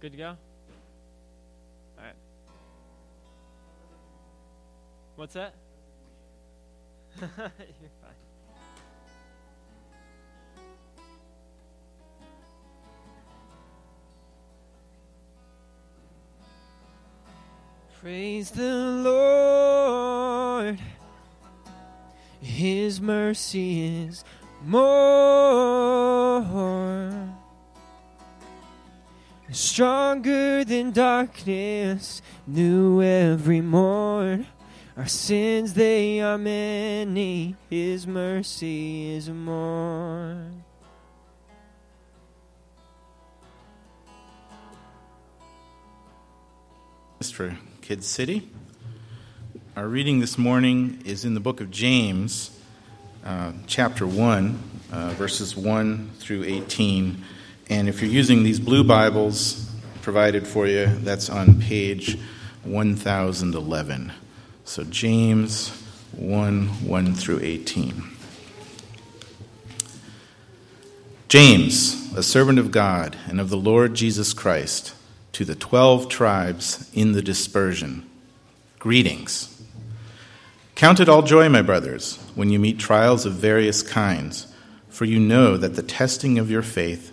Good 0.00 0.12
to 0.12 0.18
go? 0.18 0.28
All 0.28 2.04
right. 2.04 2.14
What's 5.16 5.34
that? 5.34 5.54
You're 7.20 7.28
fine. 7.30 7.56
Praise 18.00 18.50
the 18.50 18.74
Lord. 19.02 20.78
His 22.40 23.00
mercy 23.00 24.04
is 24.04 24.22
more 24.62 26.42
stronger 29.56 30.64
than 30.64 30.90
darkness, 30.90 32.20
new 32.46 33.02
every 33.02 33.62
morn. 33.62 34.46
Our 34.96 35.06
sins, 35.06 35.74
they 35.74 36.20
are 36.20 36.36
many, 36.36 37.56
His 37.70 38.06
mercy 38.06 39.14
is 39.14 39.30
more. 39.30 40.46
For 47.32 47.58
Kids 47.82 48.06
City. 48.06 48.50
Our 49.74 49.88
reading 49.88 50.20
this 50.20 50.38
morning 50.38 51.02
is 51.04 51.24
in 51.24 51.34
the 51.34 51.40
book 51.40 51.60
of 51.60 51.70
James, 51.70 52.58
uh, 53.24 53.52
chapter 53.66 54.06
1, 54.06 54.58
uh, 54.90 55.10
verses 55.10 55.54
1 55.54 56.12
through 56.18 56.44
18. 56.44 57.22
And 57.68 57.88
if 57.88 58.00
you're 58.00 58.10
using 58.10 58.44
these 58.44 58.60
blue 58.60 58.84
Bibles 58.84 59.68
provided 60.02 60.46
for 60.46 60.66
you, 60.66 60.86
that's 61.00 61.28
on 61.28 61.60
page 61.60 62.16
1011. 62.62 64.12
So 64.64 64.84
James 64.84 65.70
1 66.12 66.66
1 66.86 67.14
through 67.14 67.40
18. 67.42 68.04
James, 71.28 72.12
a 72.16 72.22
servant 72.22 72.60
of 72.60 72.70
God 72.70 73.16
and 73.26 73.40
of 73.40 73.50
the 73.50 73.56
Lord 73.56 73.94
Jesus 73.94 74.32
Christ, 74.32 74.94
to 75.32 75.44
the 75.44 75.56
twelve 75.56 76.08
tribes 76.08 76.88
in 76.94 77.12
the 77.12 77.20
dispersion, 77.20 78.08
greetings. 78.78 79.60
Count 80.76 81.00
it 81.00 81.08
all 81.08 81.22
joy, 81.22 81.48
my 81.48 81.62
brothers, 81.62 82.16
when 82.36 82.50
you 82.50 82.60
meet 82.60 82.78
trials 82.78 83.26
of 83.26 83.32
various 83.32 83.82
kinds, 83.82 84.46
for 84.88 85.04
you 85.04 85.18
know 85.18 85.56
that 85.56 85.74
the 85.74 85.82
testing 85.82 86.38
of 86.38 86.50
your 86.50 86.62
faith 86.62 87.12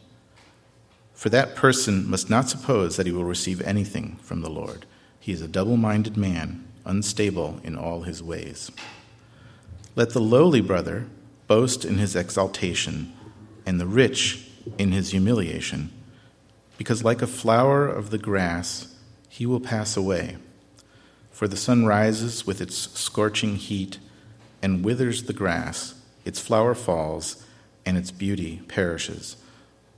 For 1.21 1.29
that 1.29 1.55
person 1.55 2.09
must 2.09 2.31
not 2.31 2.49
suppose 2.49 2.97
that 2.97 3.05
he 3.05 3.11
will 3.11 3.25
receive 3.25 3.61
anything 3.61 4.17
from 4.23 4.41
the 4.41 4.49
Lord. 4.49 4.87
He 5.19 5.31
is 5.31 5.39
a 5.43 5.47
double 5.47 5.77
minded 5.77 6.17
man, 6.17 6.67
unstable 6.83 7.59
in 7.63 7.77
all 7.77 8.01
his 8.01 8.23
ways. 8.23 8.71
Let 9.95 10.13
the 10.13 10.19
lowly 10.19 10.61
brother 10.61 11.05
boast 11.45 11.85
in 11.85 11.99
his 11.99 12.15
exaltation, 12.15 13.13
and 13.67 13.79
the 13.79 13.85
rich 13.85 14.49
in 14.79 14.93
his 14.93 15.11
humiliation, 15.11 15.91
because 16.79 17.03
like 17.03 17.21
a 17.21 17.27
flower 17.27 17.87
of 17.87 18.09
the 18.09 18.17
grass, 18.17 18.91
he 19.29 19.45
will 19.45 19.59
pass 19.59 19.95
away. 19.95 20.37
For 21.29 21.47
the 21.47 21.55
sun 21.55 21.85
rises 21.85 22.47
with 22.47 22.59
its 22.61 22.75
scorching 22.99 23.57
heat 23.57 23.99
and 24.59 24.83
withers 24.83 25.25
the 25.25 25.33
grass, 25.33 25.93
its 26.25 26.39
flower 26.39 26.73
falls, 26.73 27.45
and 27.85 27.95
its 27.95 28.09
beauty 28.09 28.63
perishes 28.67 29.35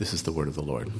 This 0.00 0.14
is 0.14 0.22
the 0.22 0.32
word 0.32 0.48
of 0.48 0.54
the 0.54 0.62
Lord. 0.62 0.90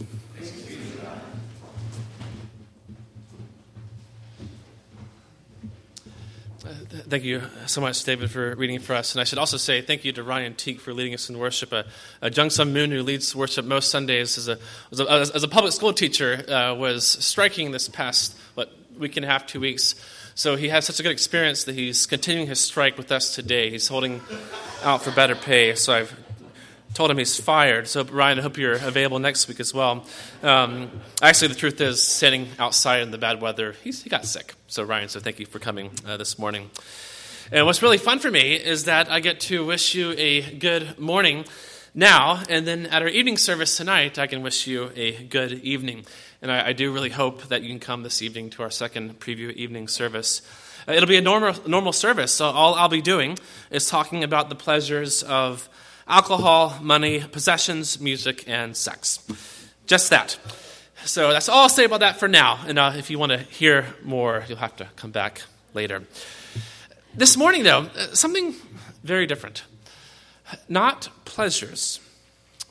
Thank 7.08 7.24
you 7.24 7.40
so 7.64 7.80
much, 7.80 8.04
David, 8.04 8.30
for 8.30 8.54
reading 8.56 8.78
for 8.78 8.94
us. 8.94 9.14
And 9.14 9.22
I 9.22 9.24
should 9.24 9.38
also 9.38 9.56
say 9.56 9.80
thank 9.80 10.04
you 10.04 10.12
to 10.12 10.22
Ryan 10.22 10.54
Teague 10.54 10.80
for 10.80 10.92
leading 10.92 11.14
us 11.14 11.30
in 11.30 11.38
worship. 11.38 11.72
Uh, 11.72 11.84
uh, 12.20 12.28
Jung 12.30 12.50
Sun 12.50 12.74
Moon, 12.74 12.90
who 12.90 13.02
leads 13.02 13.34
worship 13.34 13.64
most 13.64 13.90
Sundays 13.90 14.36
as 14.36 14.48
a, 14.48 14.58
as 14.92 15.00
a, 15.00 15.34
as 15.34 15.42
a 15.42 15.48
public 15.48 15.72
school 15.72 15.94
teacher, 15.94 16.44
uh, 16.46 16.74
was 16.74 17.06
striking 17.06 17.70
this 17.70 17.88
past 17.88 18.36
what 18.52 18.70
week 18.98 19.16
and 19.16 19.24
a 19.24 19.28
half, 19.28 19.46
two 19.46 19.60
weeks. 19.60 19.94
So 20.34 20.56
he 20.56 20.68
has 20.68 20.84
such 20.84 21.00
a 21.00 21.02
good 21.02 21.12
experience 21.12 21.64
that 21.64 21.74
he's 21.74 22.04
continuing 22.04 22.48
his 22.48 22.60
strike 22.60 22.98
with 22.98 23.10
us 23.10 23.34
today. 23.34 23.70
He's 23.70 23.88
holding 23.88 24.20
out 24.82 25.02
for 25.02 25.10
better 25.10 25.34
pay. 25.34 25.74
So 25.74 25.94
I've 25.94 26.14
told 26.94 27.10
him 27.10 27.18
he's 27.18 27.38
fired. 27.38 27.88
So, 27.88 28.04
Ryan, 28.04 28.38
I 28.38 28.42
hope 28.42 28.58
you're 28.58 28.72
available 28.74 29.18
next 29.18 29.48
week 29.48 29.60
as 29.60 29.72
well. 29.72 30.04
Um, 30.42 30.90
actually, 31.22 31.48
the 31.48 31.54
truth 31.54 31.80
is, 31.80 32.02
sitting 32.02 32.48
outside 32.58 33.02
in 33.02 33.10
the 33.10 33.18
bad 33.18 33.40
weather, 33.40 33.74
he's, 33.84 34.02
he 34.02 34.10
got 34.10 34.24
sick. 34.24 34.54
So, 34.66 34.82
Ryan, 34.82 35.08
so 35.08 35.20
thank 35.20 35.38
you 35.38 35.46
for 35.46 35.58
coming 35.58 35.90
uh, 36.06 36.16
this 36.16 36.38
morning. 36.38 36.70
And 37.52 37.66
what's 37.66 37.82
really 37.82 37.98
fun 37.98 38.18
for 38.18 38.30
me 38.30 38.54
is 38.54 38.84
that 38.84 39.10
I 39.10 39.20
get 39.20 39.40
to 39.40 39.64
wish 39.64 39.94
you 39.94 40.14
a 40.16 40.54
good 40.54 40.98
morning 40.98 41.44
now, 41.94 42.42
and 42.48 42.66
then 42.66 42.86
at 42.86 43.02
our 43.02 43.08
evening 43.08 43.36
service 43.36 43.76
tonight, 43.76 44.18
I 44.18 44.28
can 44.28 44.42
wish 44.42 44.66
you 44.66 44.92
a 44.94 45.24
good 45.24 45.52
evening. 45.52 46.06
And 46.40 46.50
I, 46.52 46.68
I 46.68 46.72
do 46.72 46.92
really 46.92 47.10
hope 47.10 47.48
that 47.48 47.62
you 47.62 47.68
can 47.68 47.80
come 47.80 48.04
this 48.04 48.22
evening 48.22 48.50
to 48.50 48.62
our 48.62 48.70
second 48.70 49.18
preview 49.18 49.52
evening 49.54 49.88
service. 49.88 50.42
Uh, 50.86 50.92
it'll 50.92 51.08
be 51.08 51.16
a 51.16 51.20
normal, 51.20 51.56
normal 51.66 51.92
service, 51.92 52.32
so 52.32 52.46
all 52.46 52.74
I'll 52.74 52.88
be 52.88 53.02
doing 53.02 53.38
is 53.70 53.88
talking 53.88 54.22
about 54.22 54.48
the 54.48 54.54
pleasures 54.54 55.24
of 55.24 55.68
alcohol, 56.10 56.76
money, 56.82 57.20
possessions, 57.20 58.00
music, 58.00 58.44
and 58.48 58.76
sex. 58.76 59.20
Just 59.86 60.10
that. 60.10 60.36
So 61.04 61.32
that's 61.32 61.48
all 61.48 61.62
I'll 61.62 61.68
say 61.68 61.84
about 61.84 62.00
that 62.00 62.18
for 62.18 62.28
now. 62.28 62.58
And 62.66 62.78
uh, 62.78 62.92
if 62.96 63.10
you 63.10 63.18
want 63.18 63.32
to 63.32 63.38
hear 63.38 63.86
more, 64.02 64.44
you'll 64.48 64.58
have 64.58 64.76
to 64.76 64.88
come 64.96 65.12
back 65.12 65.42
later. 65.72 66.02
This 67.14 67.36
morning, 67.36 67.62
though, 67.62 67.88
uh, 67.96 68.12
something 68.12 68.54
very 69.04 69.26
different. 69.26 69.62
Not 70.68 71.08
pleasures, 71.24 72.00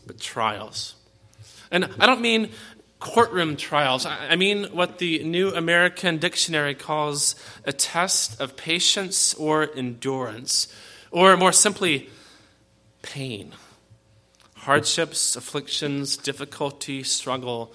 but 0.06 0.20
trials. 0.20 0.96
And 1.72 1.90
I 1.98 2.06
don't 2.06 2.22
mean 2.22 2.50
courtroom 3.00 3.56
trials. 3.56 4.06
I 4.06 4.36
mean 4.36 4.66
what 4.66 4.98
the 4.98 5.24
New 5.24 5.56
American 5.56 6.18
Dictionary 6.18 6.76
calls 6.76 7.36
a 7.64 7.72
test 7.72 8.42
of 8.42 8.58
patience 8.58 9.34
or 9.36 9.70
endurance, 9.74 10.68
or 11.10 11.38
more 11.38 11.54
simply, 11.54 12.10
pain. 13.02 13.54
Hardships, 14.56 15.36
afflictions, 15.36 16.18
difficulty, 16.18 17.04
struggle, 17.04 17.74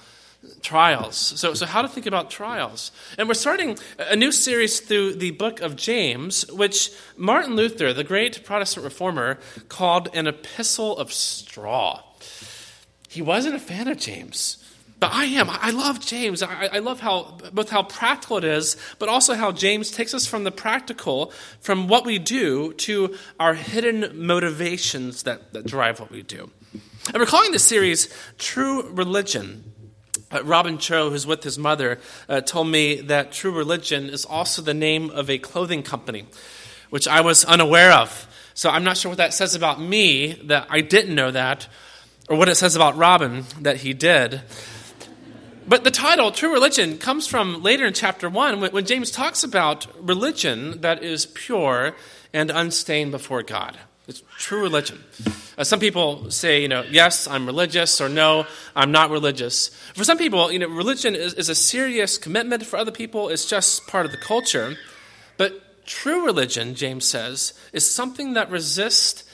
trials. 0.62 1.16
So, 1.16 1.54
so 1.54 1.66
how 1.66 1.82
to 1.82 1.88
think 1.88 2.06
about 2.06 2.30
trials. 2.30 2.92
And 3.18 3.28
we're 3.28 3.34
starting 3.34 3.78
a 3.98 4.16
new 4.16 4.32
series 4.32 4.80
through 4.80 5.14
the 5.14 5.32
book 5.32 5.60
of 5.60 5.76
James, 5.76 6.50
which 6.50 6.90
Martin 7.16 7.56
Luther, 7.56 7.92
the 7.92 8.04
great 8.04 8.44
Protestant 8.44 8.84
reformer, 8.84 9.38
called 9.68 10.08
an 10.14 10.26
epistle 10.26 10.96
of 10.96 11.12
straw. 11.12 12.02
He 13.08 13.22
wasn't 13.22 13.54
a 13.54 13.60
fan 13.60 13.88
of 13.88 13.98
James. 13.98 14.63
But 15.04 15.12
I 15.12 15.24
am. 15.26 15.50
I 15.50 15.70
love 15.70 16.00
James. 16.00 16.42
I, 16.42 16.78
love 16.78 16.98
how 16.98 17.36
both 17.52 17.68
how 17.68 17.82
practical 17.82 18.38
it 18.38 18.44
is, 18.44 18.78
but 18.98 19.10
also 19.10 19.34
how 19.34 19.52
James 19.52 19.90
takes 19.90 20.14
us 20.14 20.24
from 20.24 20.44
the 20.44 20.50
practical, 20.50 21.30
from 21.60 21.88
what 21.88 22.06
we 22.06 22.18
do, 22.18 22.72
to 22.72 23.14
our 23.38 23.52
hidden 23.52 24.26
motivations 24.26 25.24
that, 25.24 25.52
that 25.52 25.66
drive 25.66 26.00
what 26.00 26.10
we 26.10 26.22
do. 26.22 26.50
And 27.08 27.18
we're 27.18 27.26
calling 27.26 27.52
this 27.52 27.64
series 27.64 28.08
True 28.38 28.88
Religion. 28.92 29.74
Uh, 30.32 30.42
Robin 30.42 30.78
Cho, 30.78 31.10
who's 31.10 31.26
with 31.26 31.42
his 31.42 31.58
mother, 31.58 31.98
uh, 32.26 32.40
told 32.40 32.68
me 32.68 33.02
that 33.02 33.30
True 33.30 33.52
Religion 33.52 34.06
is 34.06 34.24
also 34.24 34.62
the 34.62 34.72
name 34.72 35.10
of 35.10 35.28
a 35.28 35.36
clothing 35.36 35.82
company, 35.82 36.24
which 36.88 37.06
I 37.06 37.20
was 37.20 37.44
unaware 37.44 37.92
of. 37.92 38.26
So 38.54 38.70
I'm 38.70 38.84
not 38.84 38.96
sure 38.96 39.10
what 39.10 39.18
that 39.18 39.34
says 39.34 39.54
about 39.54 39.82
me 39.82 40.32
that 40.44 40.66
I 40.70 40.80
didn't 40.80 41.14
know 41.14 41.30
that, 41.30 41.68
or 42.26 42.38
what 42.38 42.48
it 42.48 42.54
says 42.54 42.74
about 42.74 42.96
Robin 42.96 43.44
that 43.60 43.76
he 43.76 43.92
did. 43.92 44.40
But 45.66 45.82
the 45.82 45.90
title, 45.90 46.30
True 46.30 46.52
Religion, 46.52 46.98
comes 46.98 47.26
from 47.26 47.62
later 47.62 47.86
in 47.86 47.94
chapter 47.94 48.28
1 48.28 48.60
when, 48.60 48.84
James 48.84 49.10
talks 49.10 49.42
about 49.42 49.86
religion 49.98 50.82
that 50.82 51.02
is 51.02 51.24
pure 51.24 51.96
and 52.34 52.50
unstained 52.50 53.12
before 53.12 53.42
God. 53.42 53.78
It's 54.06 54.22
true 54.36 54.60
religion. 54.60 55.02
Uh, 55.56 55.64
some 55.64 55.80
people 55.80 56.30
say, 56.30 56.60
you 56.60 56.68
know, 56.68 56.84
yes, 56.90 57.26
I'm 57.26 57.46
religious, 57.46 57.98
or 58.02 58.10
no, 58.10 58.46
I'm 58.76 58.92
not 58.92 59.08
religious. 59.08 59.68
For 59.94 60.04
some 60.04 60.18
people, 60.18 60.52
you 60.52 60.58
know, 60.58 60.68
religion 60.68 61.14
is, 61.14 61.32
is 61.32 61.48
a 61.48 61.54
serious 61.54 62.18
commitment. 62.18 62.66
For 62.66 62.76
other 62.76 62.90
people, 62.90 63.30
it's 63.30 63.46
just 63.46 63.86
part 63.86 64.04
of 64.04 64.12
the 64.12 64.18
culture. 64.18 64.76
But 65.38 65.86
true 65.86 66.26
religion, 66.26 66.74
James 66.74 67.08
says, 67.08 67.54
is 67.72 67.90
something 67.90 68.34
that 68.34 68.50
resists 68.50 69.24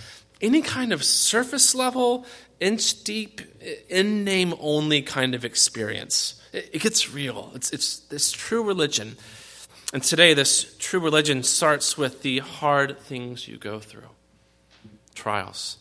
any 0.40 0.62
kind 0.62 0.92
of 0.92 1.02
surface 1.02 1.74
level, 1.74 2.24
inch 2.60 3.02
deep, 3.04 3.40
in 3.88 4.24
name 4.24 4.54
only 4.60 5.02
kind 5.02 5.34
of 5.34 5.44
experience. 5.44 6.40
It, 6.52 6.70
it 6.72 6.82
gets 6.82 7.12
real. 7.12 7.50
It's, 7.54 7.70
it's 7.70 7.98
this 7.98 8.30
true 8.30 8.62
religion. 8.62 9.16
And 9.92 10.02
today, 10.02 10.34
this 10.34 10.76
true 10.78 11.00
religion 11.00 11.42
starts 11.42 11.98
with 11.98 12.22
the 12.22 12.38
hard 12.38 12.98
things 13.00 13.48
you 13.48 13.56
go 13.56 13.80
through 13.80 14.08
trials. 15.14 15.78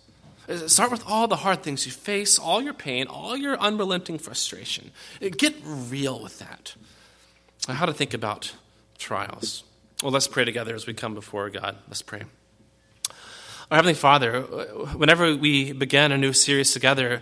Uh, 0.48 0.68
start 0.68 0.90
with 0.90 1.04
all 1.06 1.28
the 1.28 1.36
hard 1.36 1.62
things 1.62 1.86
you 1.86 1.92
face, 1.92 2.40
all 2.40 2.62
your 2.62 2.74
pain, 2.74 3.06
all 3.06 3.38
your 3.38 3.60
unrelenting 3.60 4.18
frustration. 4.18 4.90
Uh, 5.24 5.30
get 5.30 5.56
real 5.64 6.22
with 6.22 6.40
that. 6.40 6.74
How 7.68 7.86
to 7.86 7.94
think 7.94 8.16
about 8.16 8.54
trials. 8.98 9.64
Well, 10.02 10.12
let's 10.12 10.28
pray 10.28 10.46
together 10.46 10.74
as 10.74 10.88
we 10.88 10.94
come 10.94 11.14
before 11.14 11.50
God. 11.50 11.76
Let's 11.88 12.02
pray. 12.02 12.24
Our 13.72 13.76
Heavenly 13.76 13.94
Father, 13.94 14.42
whenever 14.42 15.36
we 15.36 15.74
begin 15.74 16.12
a 16.12 16.18
new 16.18 16.34
series 16.34 16.74
together, 16.74 17.22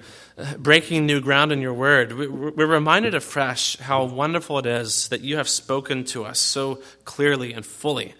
breaking 0.58 1.06
new 1.06 1.20
ground 1.20 1.52
in 1.52 1.60
your 1.60 1.74
word, 1.74 2.14
we're 2.14 2.66
reminded 2.66 3.14
afresh 3.14 3.76
how 3.80 4.06
wonderful 4.06 4.58
it 4.60 4.66
is 4.66 5.10
that 5.10 5.20
you 5.20 5.36
have 5.36 5.50
spoken 5.50 6.06
to 6.06 6.24
us 6.24 6.40
so 6.40 6.80
clearly 7.04 7.52
and 7.52 7.66
fully. 7.66 8.16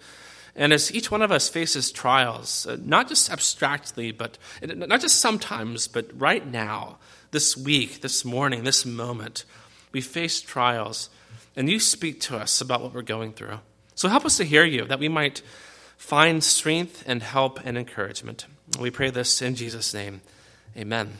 And 0.54 0.74
as 0.74 0.94
each 0.94 1.10
one 1.10 1.22
of 1.22 1.32
us 1.32 1.48
faces 1.48 1.90
trials, 1.90 2.66
uh, 2.66 2.76
not 2.84 3.08
just 3.08 3.32
abstractly, 3.32 4.12
but 4.12 4.36
not 4.62 5.00
just 5.00 5.22
sometimes, 5.22 5.88
but 5.88 6.10
right 6.12 6.46
now, 6.46 6.98
this 7.30 7.56
week, 7.56 8.02
this 8.02 8.26
morning, 8.26 8.62
this 8.62 8.84
moment, 8.84 9.46
we 9.90 10.02
face 10.02 10.42
trials, 10.42 11.08
and 11.56 11.70
you 11.70 11.80
speak 11.80 12.20
to 12.22 12.36
us 12.36 12.60
about 12.60 12.82
what 12.82 12.92
we're 12.92 13.00
going 13.00 13.32
through. 13.32 13.60
So 13.94 14.10
help 14.10 14.26
us 14.26 14.36
to 14.36 14.44
hear 14.44 14.66
you, 14.66 14.84
that 14.84 15.00
we 15.00 15.08
might 15.08 15.40
find 15.98 16.42
strength 16.42 17.04
and 17.06 17.22
help 17.22 17.60
and 17.64 17.76
encouragement. 17.76 18.46
We 18.80 18.90
pray 18.90 19.10
this 19.10 19.42
in 19.42 19.54
Jesus' 19.56 19.92
name. 19.92 20.22
Amen. 20.76 21.14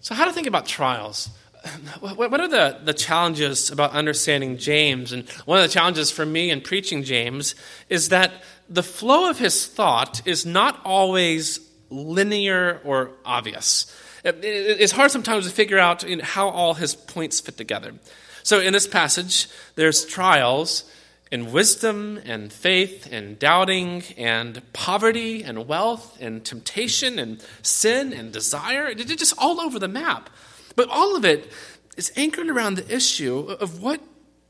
So, 0.00 0.14
how 0.14 0.24
to 0.24 0.32
think 0.32 0.46
about 0.46 0.64
trials? 0.66 1.28
What 2.00 2.40
are 2.40 2.48
the, 2.48 2.78
the 2.84 2.94
challenges 2.94 3.70
about 3.70 3.90
understanding 3.90 4.56
James? 4.56 5.12
And 5.12 5.28
one 5.44 5.58
of 5.58 5.64
the 5.64 5.72
challenges 5.72 6.10
for 6.10 6.24
me 6.24 6.50
in 6.50 6.60
preaching 6.60 7.02
James 7.02 7.56
is 7.88 8.08
that 8.10 8.32
the 8.70 8.82
flow 8.82 9.28
of 9.28 9.38
his 9.38 9.66
thought 9.66 10.22
is 10.24 10.46
not 10.46 10.80
always 10.84 11.60
linear 11.90 12.80
or 12.84 13.10
obvious. 13.24 13.92
It's 14.24 14.92
hard 14.92 15.10
sometimes 15.10 15.46
to 15.46 15.52
figure 15.52 15.78
out 15.78 16.08
how 16.20 16.48
all 16.48 16.74
his 16.74 16.94
points 16.94 17.40
fit 17.40 17.56
together. 17.56 17.94
So, 18.42 18.60
in 18.60 18.72
this 18.72 18.86
passage, 18.86 19.48
there's 19.74 20.06
trials, 20.06 20.84
in 21.30 21.52
wisdom 21.52 22.20
and 22.24 22.52
faith 22.52 23.08
and 23.10 23.38
doubting 23.38 24.02
and 24.16 24.62
poverty 24.72 25.42
and 25.42 25.68
wealth 25.68 26.16
and 26.20 26.44
temptation 26.44 27.18
and 27.18 27.44
sin 27.62 28.12
and 28.12 28.32
desire. 28.32 28.86
It's 28.88 29.04
just 29.04 29.34
all 29.38 29.60
over 29.60 29.78
the 29.78 29.88
map. 29.88 30.30
But 30.76 30.88
all 30.88 31.16
of 31.16 31.24
it 31.24 31.50
is 31.96 32.12
anchored 32.16 32.48
around 32.48 32.76
the 32.76 32.94
issue 32.94 33.40
of 33.60 33.82
what 33.82 34.00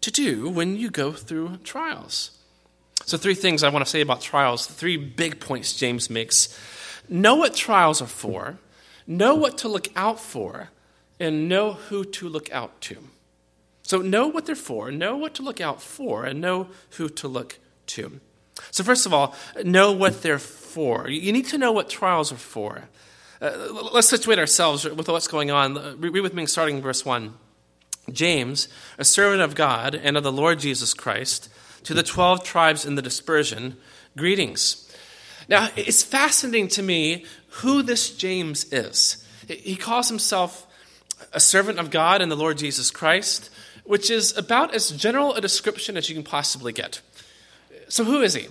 to 0.03 0.11
do 0.11 0.49
when 0.49 0.77
you 0.77 0.91
go 0.91 1.13
through 1.13 1.57
trials. 1.65 2.31
So, 3.05 3.17
three 3.17 3.35
things 3.35 3.63
I 3.63 3.71
want 3.71 3.85
to 3.85 3.91
say 3.91 4.01
about 4.01 4.21
trials, 4.21 4.67
three 4.67 4.97
big 4.97 5.41
points 5.41 5.75
James 5.75 6.11
makes. 6.11 6.57
Know 7.09 7.37
what 7.37 7.55
trials 7.55 8.03
are 8.03 8.07
for, 8.07 8.59
know 9.07 9.35
what 9.35 9.57
to 9.59 9.69
look 9.69 9.89
out 9.97 10.21
for, 10.21 10.69
and 11.19 11.49
know 11.49 11.73
who 11.73 12.05
to 12.05 12.29
look 12.29 12.53
out 12.53 12.81
to. 12.83 12.99
So 13.89 14.03
know 14.03 14.29
what 14.29 14.45
they're 14.45 14.55
for, 14.55 14.93
know 14.93 15.17
what 15.17 15.33
to 15.37 15.43
look 15.43 15.63
out 15.63 15.81
for, 15.81 16.27
and 16.27 16.43
know 16.43 16.69
who 16.99 17.09
to 17.09 17.27
look 17.27 17.59
to. 17.87 18.21
So, 18.71 18.85
first 18.85 19.07
of 19.07 19.15
all, 19.15 19.35
know 19.65 19.93
what 19.93 20.21
they're 20.21 20.39
for. 20.39 21.09
You 21.09 21.33
need 21.33 21.47
to 21.47 21.57
know 21.57 21.73
what 21.73 21.89
trials 21.89 22.31
are 22.31 22.37
for. 22.37 22.91
Uh, 23.41 23.89
let's 23.95 24.11
situate 24.11 24.39
ourselves 24.39 24.85
with 24.85 25.09
what's 25.09 25.27
going 25.27 25.51
on. 25.51 25.99
Read 26.03 26.21
with 26.21 26.35
me 26.35 26.45
starting 26.45 26.77
in 26.77 26.83
verse 26.83 27.07
1. 27.07 27.33
James, 28.13 28.69
a 28.99 29.07
servant 29.07 29.41
of 29.41 29.55
God 29.55 29.95
and 29.95 30.19
of 30.19 30.23
the 30.23 30.31
Lord 30.31 30.59
Jesus 30.59 30.93
Christ, 30.93 31.49
to 31.85 31.95
the 31.95 32.03
12 32.03 32.45
tribes 32.45 32.85
in 32.85 32.95
the 32.95 33.01
dispersion, 33.01 33.79
greetings. 34.19 34.95
Now, 35.49 35.71
it's 35.77 36.03
fascinating 36.03 36.69
to 36.69 36.83
me 36.83 37.25
who 37.63 37.83
this 37.83 38.15
James 38.15 38.71
is. 38.71 39.25
He 39.49 39.77
calls 39.77 40.11
himself 40.11 40.67
a 41.33 41.41
servant 41.41 41.79
of 41.79 41.91
God 41.91 42.21
and 42.21 42.31
the 42.31 42.37
Lord 42.37 42.59
Jesus 42.59 42.91
Christ 42.91 43.49
which 43.89 44.11
is 44.11 44.37
about 44.37 44.75
as 44.75 44.91
general 44.91 45.35
a 45.35 45.41
description 45.41 45.97
as 45.97 46.11
you 46.11 46.15
can 46.15 46.23
possibly 46.23 46.75
get. 46.75 47.01
So, 47.89 48.05
who 48.05 48.21
is 48.21 48.35
he? 48.35 48.47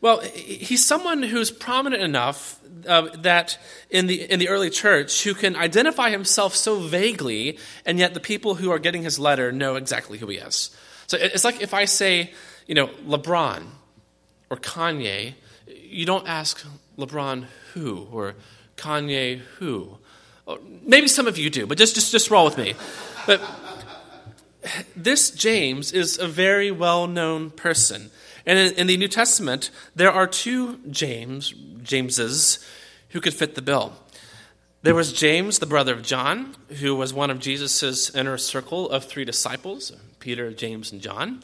Well, 0.00 0.20
he's 0.20 0.82
someone 0.84 1.22
who's 1.22 1.50
prominent 1.50 2.02
enough 2.02 2.58
uh, 2.88 3.08
that 3.18 3.58
in 3.90 4.06
the, 4.06 4.22
in 4.22 4.38
the 4.38 4.48
early 4.48 4.70
church 4.70 5.22
who 5.22 5.34
can 5.34 5.54
identify 5.54 6.08
himself 6.08 6.56
so 6.56 6.80
vaguely, 6.80 7.58
and 7.84 7.98
yet 7.98 8.14
the 8.14 8.20
people 8.20 8.54
who 8.54 8.70
are 8.70 8.78
getting 8.78 9.02
his 9.02 9.18
letter 9.18 9.52
know 9.52 9.76
exactly 9.76 10.16
who 10.16 10.28
he 10.28 10.38
is. 10.38 10.74
So 11.08 11.18
it's 11.20 11.44
like 11.44 11.60
if 11.60 11.74
I 11.74 11.84
say, 11.84 12.32
you 12.66 12.74
know, 12.74 12.86
LeBron 13.06 13.66
or 14.48 14.56
Kanye, 14.56 15.34
you 15.66 16.06
don't 16.06 16.26
ask 16.26 16.64
LeBron 16.96 17.44
who 17.74 18.08
or 18.10 18.34
Kanye 18.78 19.40
who. 19.58 19.98
Maybe 20.82 21.06
some 21.06 21.26
of 21.26 21.36
you 21.36 21.50
do, 21.50 21.66
but 21.66 21.76
just, 21.76 21.94
just, 21.94 22.12
just 22.12 22.30
roll 22.30 22.46
with 22.46 22.56
me. 22.56 22.74
But 23.26 23.42
this 24.96 25.30
James 25.30 25.92
is 25.92 26.18
a 26.18 26.26
very 26.26 26.70
well 26.70 27.06
known 27.06 27.50
person. 27.50 28.10
And 28.46 28.58
in, 28.58 28.86
the 28.86 28.96
New 28.96 29.08
Testament, 29.08 29.70
there 29.94 30.10
are 30.10 30.26
two 30.26 30.80
James, 30.90 31.52
Jameses, 31.82 32.64
who 33.10 33.20
could 33.20 33.34
fit 33.34 33.54
the 33.54 33.62
bill. 33.62 33.92
There 34.82 34.94
was 34.94 35.12
James, 35.12 35.58
the 35.58 35.66
brother 35.66 35.92
of 35.92 36.02
John, 36.02 36.56
who 36.80 36.94
was 36.94 37.12
one 37.12 37.30
of 37.30 37.38
Jesus' 37.38 38.14
inner 38.14 38.38
circle 38.38 38.88
of 38.88 39.04
three 39.04 39.24
disciples 39.24 39.92
Peter, 40.20 40.52
James, 40.52 40.92
and 40.92 41.00
John. 41.00 41.42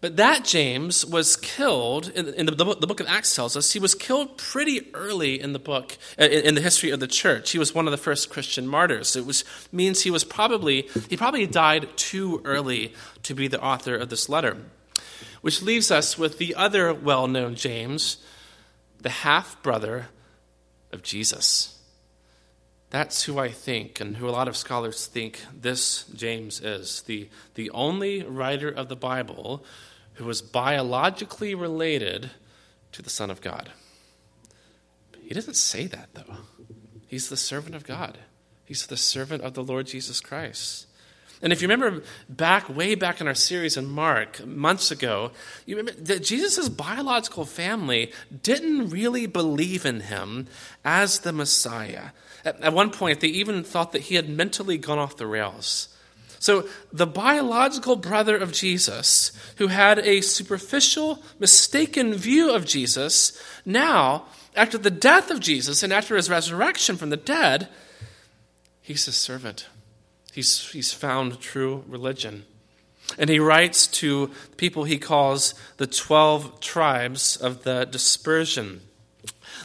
But 0.00 0.16
that 0.16 0.44
James 0.44 1.04
was 1.04 1.36
killed, 1.36 2.08
in, 2.10 2.46
the, 2.46 2.52
book 2.54 3.00
of 3.00 3.08
Acts 3.08 3.34
tells 3.34 3.56
us, 3.56 3.72
he 3.72 3.80
was 3.80 3.96
killed 3.96 4.36
pretty 4.36 4.86
early 4.94 5.40
in 5.40 5.52
the 5.52 5.58
book, 5.58 5.98
uh, 6.18 6.24
in, 6.24 6.54
the 6.54 6.60
history 6.60 6.90
of 6.90 7.00
the 7.00 7.08
church. 7.08 7.50
He 7.50 7.58
was 7.58 7.74
one 7.74 7.88
of 7.88 7.90
the 7.90 7.96
first 7.96 8.30
Christian 8.30 8.68
martyrs. 8.68 9.16
It 9.16 9.44
means 9.72 10.02
he 10.02 10.12
was 10.12 10.22
probably, 10.22 10.88
he 11.10 11.16
probably 11.16 11.48
died 11.48 11.88
too 11.96 12.40
early 12.44 12.94
to 13.24 13.34
be 13.34 13.48
the 13.48 13.60
author 13.60 13.96
of 13.96 14.08
this 14.08 14.28
letter. 14.28 14.56
Which 15.40 15.62
leaves 15.62 15.90
us 15.90 16.16
with 16.16 16.38
the 16.38 16.54
other 16.54 16.94
well 16.94 17.26
known 17.26 17.56
James, 17.56 18.18
the 19.00 19.10
half 19.10 19.60
brother 19.62 20.08
of 20.92 21.02
Jesus. 21.02 21.77
That's 22.90 23.24
who 23.24 23.38
I 23.38 23.50
think, 23.50 24.00
and 24.00 24.16
who 24.16 24.28
a 24.28 24.30
lot 24.30 24.48
of 24.48 24.56
scholars 24.56 25.06
think 25.06 25.40
this 25.54 26.04
James 26.14 26.60
is 26.60 27.02
the, 27.02 27.28
the 27.54 27.70
only 27.70 28.22
writer 28.22 28.68
of 28.68 28.88
the 28.88 28.96
Bible 28.96 29.64
who 30.14 30.24
was 30.24 30.40
biologically 30.40 31.54
related 31.54 32.30
to 32.92 33.02
the 33.02 33.10
Son 33.10 33.30
of 33.30 33.40
God. 33.40 33.70
He 35.20 35.34
doesn't 35.34 35.56
say 35.56 35.86
that, 35.86 36.08
though. 36.14 36.38
He's 37.06 37.28
the 37.28 37.36
servant 37.36 37.74
of 37.74 37.84
God, 37.84 38.18
he's 38.64 38.86
the 38.86 38.96
servant 38.96 39.42
of 39.42 39.54
the 39.54 39.62
Lord 39.62 39.86
Jesus 39.86 40.20
Christ. 40.20 40.86
And 41.40 41.52
if 41.52 41.62
you 41.62 41.68
remember 41.68 42.02
back, 42.28 42.68
way 42.68 42.96
back 42.96 43.20
in 43.20 43.28
our 43.28 43.34
series 43.34 43.76
in 43.76 43.86
Mark, 43.86 44.44
months 44.44 44.90
ago, 44.90 45.30
you 45.66 45.76
remember 45.76 46.00
that 46.00 46.24
Jesus' 46.24 46.68
biological 46.68 47.44
family 47.44 48.12
didn't 48.42 48.90
really 48.90 49.26
believe 49.26 49.86
in 49.86 50.00
him 50.00 50.48
as 50.84 51.20
the 51.20 51.32
Messiah. 51.32 52.08
At, 52.62 52.72
one 52.72 52.90
point, 52.90 53.20
they 53.20 53.28
even 53.28 53.62
thought 53.64 53.92
that 53.92 54.02
he 54.02 54.14
had 54.14 54.28
mentally 54.28 54.78
gone 54.78 54.98
off 54.98 55.16
the 55.16 55.26
rails. 55.26 55.88
So, 56.40 56.68
the 56.92 57.06
biological 57.06 57.96
brother 57.96 58.36
of 58.36 58.52
Jesus, 58.52 59.32
who 59.56 59.66
had 59.66 59.98
a 59.98 60.20
superficial, 60.20 61.22
mistaken 61.38 62.14
view 62.14 62.52
of 62.52 62.64
Jesus, 62.64 63.40
now, 63.64 64.26
after 64.54 64.78
the 64.78 64.90
death 64.90 65.30
of 65.30 65.40
Jesus 65.40 65.82
and 65.82 65.92
after 65.92 66.16
his 66.16 66.30
resurrection 66.30 66.96
from 66.96 67.10
the 67.10 67.16
dead, 67.16 67.68
he's 68.80 69.08
a 69.08 69.12
servant. 69.12 69.66
He's, 70.32 70.70
he's 70.70 70.92
found 70.92 71.40
true 71.40 71.84
religion. 71.88 72.44
And 73.18 73.30
he 73.30 73.38
writes 73.38 73.86
to 73.86 74.30
people 74.56 74.84
he 74.84 74.98
calls 74.98 75.54
the 75.78 75.86
12 75.86 76.60
tribes 76.60 77.36
of 77.36 77.64
the 77.64 77.84
dispersion. 77.84 78.82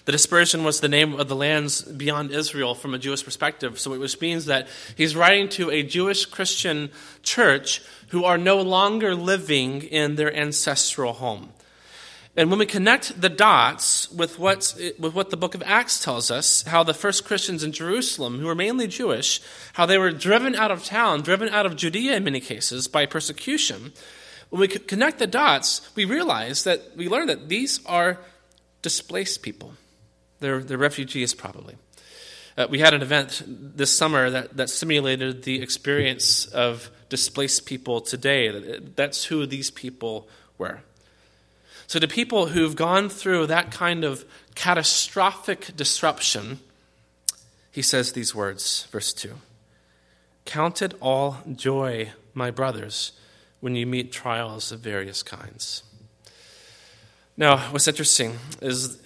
The 0.05 0.11
dispersion 0.11 0.65
was 0.65 0.81
the 0.81 0.89
name 0.89 1.13
of 1.13 1.29
the 1.29 1.35
lands 1.35 1.81
beyond 1.81 2.31
Israel 2.31 2.75
from 2.75 2.93
a 2.93 2.99
Jewish 2.99 3.23
perspective, 3.23 3.79
so 3.79 3.97
which 3.97 4.19
means 4.19 4.45
that 4.45 4.67
he's 4.97 5.15
writing 5.15 5.47
to 5.49 5.71
a 5.71 5.81
Jewish 5.81 6.25
Christian 6.25 6.91
church 7.21 7.81
who 8.09 8.25
are 8.25 8.37
no 8.37 8.61
longer 8.61 9.15
living 9.15 9.81
in 9.81 10.15
their 10.15 10.35
ancestral 10.35 11.13
home. 11.13 11.53
And 12.35 12.49
when 12.49 12.59
we 12.59 12.65
connect 12.65 13.21
the 13.21 13.29
dots 13.29 14.11
with, 14.11 14.39
with 14.39 15.13
what 15.13 15.29
the 15.29 15.37
book 15.37 15.55
of 15.55 15.63
Acts 15.65 16.03
tells 16.03 16.31
us, 16.31 16.63
how 16.63 16.83
the 16.83 16.93
first 16.93 17.25
Christians 17.25 17.63
in 17.63 17.71
Jerusalem, 17.71 18.39
who 18.39 18.47
were 18.47 18.55
mainly 18.55 18.87
Jewish, 18.87 19.39
how 19.73 19.85
they 19.85 19.99
were 19.99 20.11
driven 20.11 20.55
out 20.55 20.71
of 20.71 20.83
town, 20.83 21.21
driven 21.21 21.47
out 21.49 21.65
of 21.65 21.75
Judea 21.75 22.15
in 22.15 22.23
many 22.23 22.39
cases 22.39 22.87
by 22.87 23.05
persecution, 23.05 23.93
when 24.49 24.61
we 24.61 24.67
connect 24.67 25.19
the 25.19 25.27
dots, 25.27 25.89
we 25.95 26.05
realize 26.05 26.63
that 26.63 26.97
we 26.97 27.07
learn 27.07 27.27
that 27.27 27.49
these 27.49 27.79
are 27.85 28.19
displaced 28.81 29.43
people. 29.43 29.73
They're, 30.43 30.59
they're 30.59 30.77
refugees, 30.77 31.33
probably. 31.33 31.77
Uh, 32.57 32.67
we 32.69 32.79
had 32.79 32.93
an 32.93 33.01
event 33.01 33.41
this 33.47 33.97
summer 33.97 34.29
that, 34.29 34.57
that 34.57 34.69
simulated 34.69 35.43
the 35.43 35.61
experience 35.61 36.47
of 36.47 36.91
displaced 37.07 37.65
people 37.65 38.01
today. 38.01 38.77
That's 38.93 39.23
who 39.23 39.45
these 39.45 39.71
people 39.71 40.27
were. 40.57 40.81
So, 41.87 41.97
to 41.97 42.09
people 42.09 42.47
who've 42.47 42.75
gone 42.75 43.07
through 43.07 43.47
that 43.47 43.71
kind 43.71 44.03
of 44.03 44.25
catastrophic 44.53 45.77
disruption, 45.77 46.59
he 47.71 47.81
says 47.81 48.11
these 48.11 48.35
words, 48.35 48.87
verse 48.91 49.13
2 49.13 49.35
Count 50.43 50.81
it 50.81 50.93
all 50.99 51.37
joy, 51.55 52.11
my 52.33 52.51
brothers, 52.51 53.13
when 53.61 53.75
you 53.77 53.87
meet 53.87 54.11
trials 54.11 54.73
of 54.73 54.81
various 54.81 55.23
kinds. 55.23 55.83
Now, 57.37 57.59
what's 57.71 57.87
interesting 57.87 58.37
is 58.61 58.99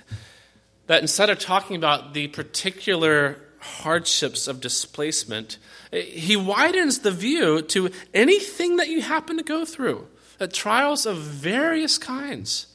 that 0.87 1.01
instead 1.01 1.29
of 1.29 1.39
talking 1.39 1.75
about 1.75 2.13
the 2.13 2.27
particular 2.29 3.39
hardships 3.59 4.47
of 4.47 4.61
displacement, 4.61 5.57
he 5.91 6.35
widens 6.35 6.99
the 6.99 7.11
view 7.11 7.61
to 7.61 7.91
anything 8.13 8.77
that 8.77 8.89
you 8.89 9.01
happen 9.01 9.37
to 9.37 9.43
go 9.43 9.65
through 9.65 10.07
uh, 10.39 10.47
trials 10.51 11.05
of 11.05 11.17
various 11.17 11.97
kinds. 11.97 12.67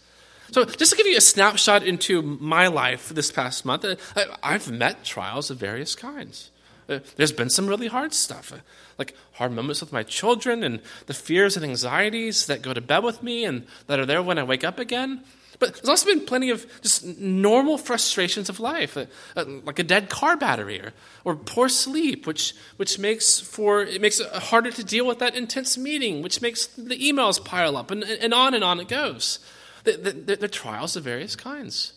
So, 0.51 0.65
just 0.65 0.91
to 0.91 0.97
give 0.97 1.07
you 1.07 1.17
a 1.17 1.23
snapshot 1.23 1.83
into 1.83 2.21
my 2.21 2.67
life 2.67 3.09
this 3.09 3.33
past 3.33 3.65
month, 3.65 3.85
uh, 3.85 3.97
I've 4.43 4.71
met 4.71 5.05
trials 5.05 5.51
of 5.51 5.57
various 5.57 5.95
kinds. 5.95 6.51
Uh, 6.89 6.99
there's 7.17 7.33
been 7.33 7.49
some 7.49 7.67
really 7.67 7.87
hard 7.87 8.13
stuff, 8.13 8.53
like 8.99 9.17
hard 9.33 9.53
moments 9.53 9.81
with 9.81 9.93
my 9.93 10.03
children 10.03 10.63
and 10.63 10.81
the 11.07 11.15
fears 11.15 11.57
and 11.57 11.65
anxieties 11.65 12.47
that 12.47 12.61
go 12.61 12.75
to 12.75 12.81
bed 12.81 13.03
with 13.03 13.23
me 13.23 13.45
and 13.45 13.67
that 13.87 13.99
are 13.99 14.05
there 14.05 14.23
when 14.23 14.39
I 14.39 14.43
wake 14.43 14.65
up 14.65 14.79
again. 14.79 15.23
But 15.63 15.75
there's 15.75 15.89
also 15.89 16.07
been 16.07 16.27
plenty 16.27 16.51
of 16.51 16.67
just 16.83 17.07
normal 17.07 17.79
frustrations 17.79 18.49
of 18.49 18.59
life, 18.59 18.97
uh, 18.97 19.07
uh, 19.37 19.45
like 19.63 19.79
a 19.79 19.85
dead 19.85 20.09
car 20.09 20.37
battery 20.37 20.81
or, 20.81 20.93
or 21.23 21.37
poor 21.37 21.69
sleep, 21.69 22.27
which, 22.27 22.53
which 22.79 22.99
makes 22.99 23.39
for 23.39 23.83
it 23.83 24.01
makes 24.01 24.19
it 24.19 24.29
harder 24.33 24.73
to 24.73 24.83
deal 24.83 25.07
with 25.07 25.21
that 25.21 25.37
intense 25.37 25.79
meeting, 25.79 26.21
which 26.21 26.43
makes 26.43 26.67
the 26.67 26.97
emails 26.97 27.43
pile 27.45 27.77
up, 27.77 27.93
and, 27.93 28.03
and 28.03 28.35
on 28.35 28.55
and 28.55 28.65
on 28.65 28.81
it 28.81 28.89
goes. 28.89 29.39
The, 29.85 29.93
the, 29.93 30.35
the 30.35 30.49
trials 30.49 30.97
of 30.97 31.05
various 31.05 31.37
kinds. 31.37 31.93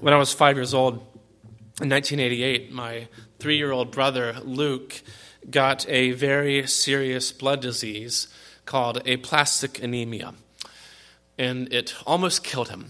When 0.00 0.14
I 0.14 0.16
was 0.16 0.32
five 0.32 0.56
years 0.56 0.72
old, 0.72 0.94
in 1.82 1.90
1988, 1.90 2.72
my 2.72 3.08
three 3.40 3.58
year 3.58 3.72
old 3.72 3.90
brother, 3.90 4.36
Luke, 4.42 5.02
got 5.50 5.86
a 5.86 6.12
very 6.12 6.66
serious 6.66 7.30
blood 7.30 7.60
disease 7.60 8.28
called 8.64 9.06
aplastic 9.06 9.82
anemia 9.82 10.32
and 11.38 11.72
it 11.72 11.94
almost 12.06 12.44
killed 12.44 12.68
him. 12.68 12.86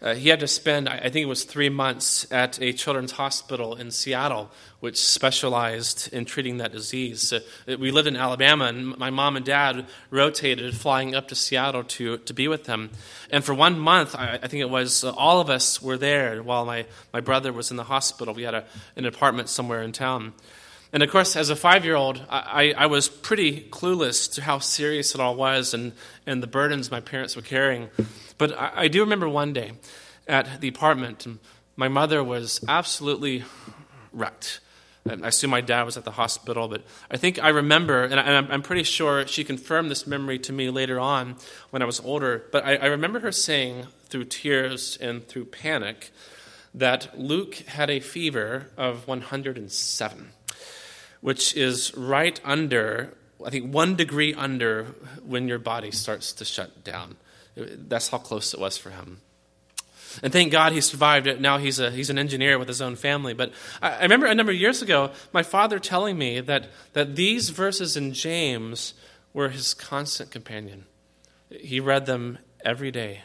Uh, 0.00 0.14
he 0.14 0.28
had 0.28 0.38
to 0.38 0.46
spend, 0.46 0.88
I 0.88 1.08
think 1.08 1.24
it 1.24 1.28
was 1.28 1.42
three 1.42 1.68
months, 1.68 2.24
at 2.30 2.62
a 2.62 2.72
children's 2.72 3.10
hospital 3.10 3.74
in 3.74 3.90
Seattle, 3.90 4.48
which 4.78 4.96
specialized 4.96 6.12
in 6.12 6.24
treating 6.24 6.58
that 6.58 6.70
disease. 6.70 7.32
Uh, 7.32 7.40
we 7.66 7.90
lived 7.90 8.06
in 8.06 8.14
Alabama, 8.14 8.66
and 8.66 8.96
my 8.96 9.10
mom 9.10 9.36
and 9.36 9.44
dad 9.44 9.86
rotated, 10.10 10.76
flying 10.76 11.16
up 11.16 11.26
to 11.28 11.34
Seattle 11.34 11.82
to, 11.82 12.18
to 12.18 12.32
be 12.32 12.46
with 12.46 12.68
him. 12.68 12.90
And 13.32 13.42
for 13.42 13.54
one 13.54 13.76
month, 13.76 14.14
I, 14.14 14.38
I 14.40 14.46
think 14.46 14.60
it 14.60 14.70
was, 14.70 15.02
uh, 15.02 15.10
all 15.16 15.40
of 15.40 15.50
us 15.50 15.82
were 15.82 15.98
there 15.98 16.44
while 16.44 16.64
my, 16.64 16.86
my 17.12 17.20
brother 17.20 17.52
was 17.52 17.72
in 17.72 17.76
the 17.76 17.84
hospital. 17.84 18.34
We 18.34 18.44
had 18.44 18.54
a, 18.54 18.64
an 18.94 19.04
apartment 19.04 19.48
somewhere 19.48 19.82
in 19.82 19.90
town. 19.90 20.32
And 20.92 21.02
of 21.02 21.10
course, 21.10 21.36
as 21.36 21.50
a 21.50 21.56
five 21.56 21.84
year 21.84 21.96
old, 21.96 22.24
I, 22.30 22.72
I, 22.76 22.86
was 22.86 23.08
pretty 23.08 23.68
clueless 23.70 24.32
to 24.34 24.42
how 24.42 24.58
serious 24.58 25.14
it 25.14 25.20
all 25.20 25.36
was 25.36 25.74
and, 25.74 25.92
and 26.26 26.42
the 26.42 26.46
burdens 26.46 26.90
my 26.90 27.00
parents 27.00 27.36
were 27.36 27.42
carrying. 27.42 27.90
But 28.38 28.58
I, 28.58 28.72
I 28.74 28.88
do 28.88 29.00
remember 29.00 29.28
one 29.28 29.52
day 29.52 29.72
at 30.26 30.60
the 30.60 30.68
apartment, 30.68 31.26
my 31.76 31.88
mother 31.88 32.24
was 32.24 32.64
absolutely 32.68 33.44
wrecked. 34.12 34.60
I 35.08 35.28
assume 35.28 35.50
my 35.50 35.62
dad 35.62 35.84
was 35.84 35.96
at 35.96 36.04
the 36.04 36.10
hospital, 36.10 36.68
but 36.68 36.82
I 37.10 37.16
think 37.16 37.42
I 37.42 37.48
remember, 37.48 38.04
and, 38.04 38.20
I, 38.20 38.54
am 38.54 38.62
pretty 38.62 38.82
sure 38.82 39.26
she 39.26 39.42
confirmed 39.42 39.90
this 39.90 40.06
memory 40.06 40.38
to 40.40 40.52
me 40.52 40.68
later 40.68 41.00
on 41.00 41.36
when 41.70 41.80
I 41.80 41.86
was 41.86 42.00
older. 42.00 42.44
But 42.52 42.66
I, 42.66 42.76
I 42.76 42.86
remember 42.86 43.20
her 43.20 43.32
saying 43.32 43.86
through 44.08 44.24
tears 44.24 44.98
and 45.00 45.26
through 45.26 45.46
panic 45.46 46.10
that 46.74 47.18
Luke 47.18 47.54
had 47.54 47.88
a 47.88 48.00
fever 48.00 48.70
of 48.76 49.08
107 49.08 50.32
which 51.20 51.56
is 51.56 51.94
right 51.96 52.40
under, 52.44 53.14
I 53.44 53.50
think, 53.50 53.72
one 53.72 53.96
degree 53.96 54.34
under 54.34 54.84
when 55.24 55.48
your 55.48 55.58
body 55.58 55.90
starts 55.90 56.32
to 56.34 56.44
shut 56.44 56.84
down. 56.84 57.16
That's 57.56 58.08
how 58.08 58.18
close 58.18 58.54
it 58.54 58.60
was 58.60 58.78
for 58.78 58.90
him. 58.90 59.20
And 60.22 60.32
thank 60.32 60.52
God 60.52 60.72
he 60.72 60.80
survived 60.80 61.26
it. 61.26 61.40
Now 61.40 61.58
he's, 61.58 61.78
a, 61.78 61.90
he's 61.90 62.10
an 62.10 62.18
engineer 62.18 62.58
with 62.58 62.68
his 62.68 62.80
own 62.80 62.96
family. 62.96 63.34
But 63.34 63.52
I, 63.82 64.02
remember 64.02 64.26
a 64.26 64.34
number 64.34 64.52
of 64.52 64.58
years 64.58 64.82
ago, 64.82 65.10
my 65.32 65.42
father 65.42 65.78
telling 65.78 66.16
me 66.18 66.40
that, 66.40 66.68
that 66.94 67.14
these 67.14 67.50
verses 67.50 67.96
in 67.96 68.12
James 68.14 68.94
were 69.32 69.50
his 69.50 69.74
constant 69.74 70.30
companion. 70.30 70.86
He 71.50 71.80
read 71.80 72.06
them 72.06 72.38
every 72.64 72.90
day. 72.90 73.22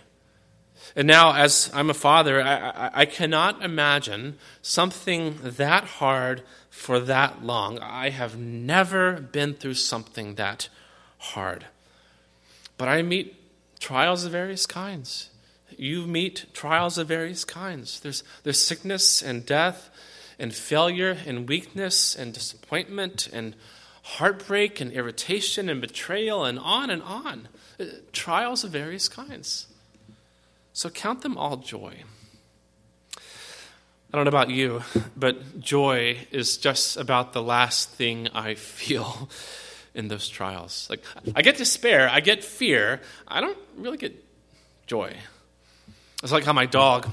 And 0.95 1.07
now, 1.07 1.33
as 1.33 1.71
I'm 1.73 1.89
a 1.89 1.93
father, 1.93 2.41
I, 2.41 2.55
I, 2.55 2.91
I, 2.93 3.05
cannot 3.05 3.63
imagine 3.63 4.37
something 4.61 5.37
that 5.41 5.83
hard 5.83 6.43
for 6.69 6.99
that 6.99 7.43
long. 7.43 7.79
I 7.79 8.09
have 8.09 8.37
never 8.37 9.13
been 9.13 9.53
through 9.53 9.75
something 9.75 10.35
that 10.35 10.69
hard. 11.17 11.65
But 12.77 12.89
I 12.89 13.01
meet 13.01 13.35
trials 13.79 14.25
of 14.25 14.31
various 14.31 14.65
kinds. 14.65 15.29
You 15.77 16.05
meet 16.05 16.45
trials 16.53 16.97
of 16.97 17.07
various 17.07 17.45
kinds. 17.45 17.99
There's, 17.99 18.23
there's 18.43 18.61
sickness 18.61 19.21
and 19.21 19.45
death 19.45 19.89
and 20.37 20.53
failure 20.53 21.17
and 21.25 21.47
weakness 21.47 22.15
and 22.15 22.33
disappointment 22.33 23.29
and 23.31 23.55
heartbreak 24.03 24.81
and 24.81 24.91
irritation 24.91 25.69
and 25.69 25.81
betrayal 25.81 26.45
and 26.45 26.59
on 26.59 26.89
and 26.89 27.01
on. 27.03 27.47
Uh, 27.79 27.85
trials 28.11 28.63
of 28.63 28.71
various 28.71 29.07
kinds. 29.07 29.67
So 30.73 30.89
count 30.89 31.21
them 31.21 31.37
all 31.37 31.57
joy. 31.57 32.03
I 33.15 34.17
don't 34.17 34.25
know 34.25 34.29
about 34.29 34.49
you, 34.49 34.81
but 35.15 35.59
joy 35.59 36.17
is 36.31 36.57
just 36.57 36.97
about 36.97 37.33
the 37.33 37.41
last 37.41 37.89
thing 37.91 38.27
I 38.33 38.55
feel 38.55 39.29
in 39.93 40.07
those 40.07 40.27
trials. 40.27 40.87
Like, 40.89 41.03
I 41.35 41.43
get 41.43 41.57
despair, 41.57 42.09
I 42.09 42.19
get 42.19 42.43
fear, 42.43 43.01
I 43.27 43.41
don't 43.41 43.57
really 43.77 43.97
get 43.97 44.13
joy. 44.87 45.15
It's 46.23 46.31
like 46.31 46.43
how 46.43 46.53
my 46.53 46.65
dog 46.65 47.07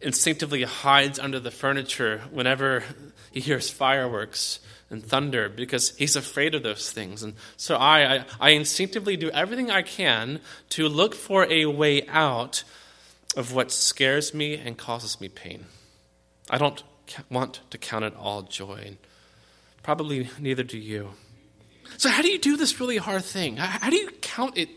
instinctively 0.00 0.62
hides 0.62 1.18
under 1.18 1.38
the 1.38 1.50
furniture 1.50 2.22
whenever 2.30 2.82
he 3.30 3.40
hears 3.40 3.68
fireworks 3.68 4.60
and 4.90 5.04
thunder 5.04 5.48
because 5.48 5.96
he's 5.96 6.16
afraid 6.16 6.54
of 6.54 6.62
those 6.62 6.90
things. 6.90 7.22
And 7.22 7.34
so 7.56 7.76
I, 7.76 8.16
I, 8.16 8.24
I, 8.40 8.50
instinctively 8.50 9.16
do 9.16 9.30
everything 9.30 9.70
I 9.70 9.82
can 9.82 10.40
to 10.70 10.88
look 10.88 11.14
for 11.14 11.46
a 11.48 11.66
way 11.66 12.06
out 12.08 12.64
of 13.36 13.54
what 13.54 13.70
scares 13.70 14.34
me 14.34 14.56
and 14.56 14.76
causes 14.76 15.20
me 15.20 15.28
pain. 15.28 15.66
I 16.50 16.58
don't 16.58 16.82
want 17.30 17.60
to 17.70 17.78
count 17.78 18.04
it 18.04 18.14
all 18.16 18.42
joy. 18.42 18.96
Probably 19.82 20.28
neither 20.38 20.64
do 20.64 20.78
you. 20.78 21.10
So, 21.96 22.08
how 22.08 22.22
do 22.22 22.28
you 22.28 22.38
do 22.38 22.56
this 22.56 22.78
really 22.80 22.98
hard 22.98 23.24
thing? 23.24 23.56
How, 23.56 23.66
how 23.66 23.90
do 23.90 23.96
you 23.96 24.10
count 24.20 24.58
it 24.58 24.68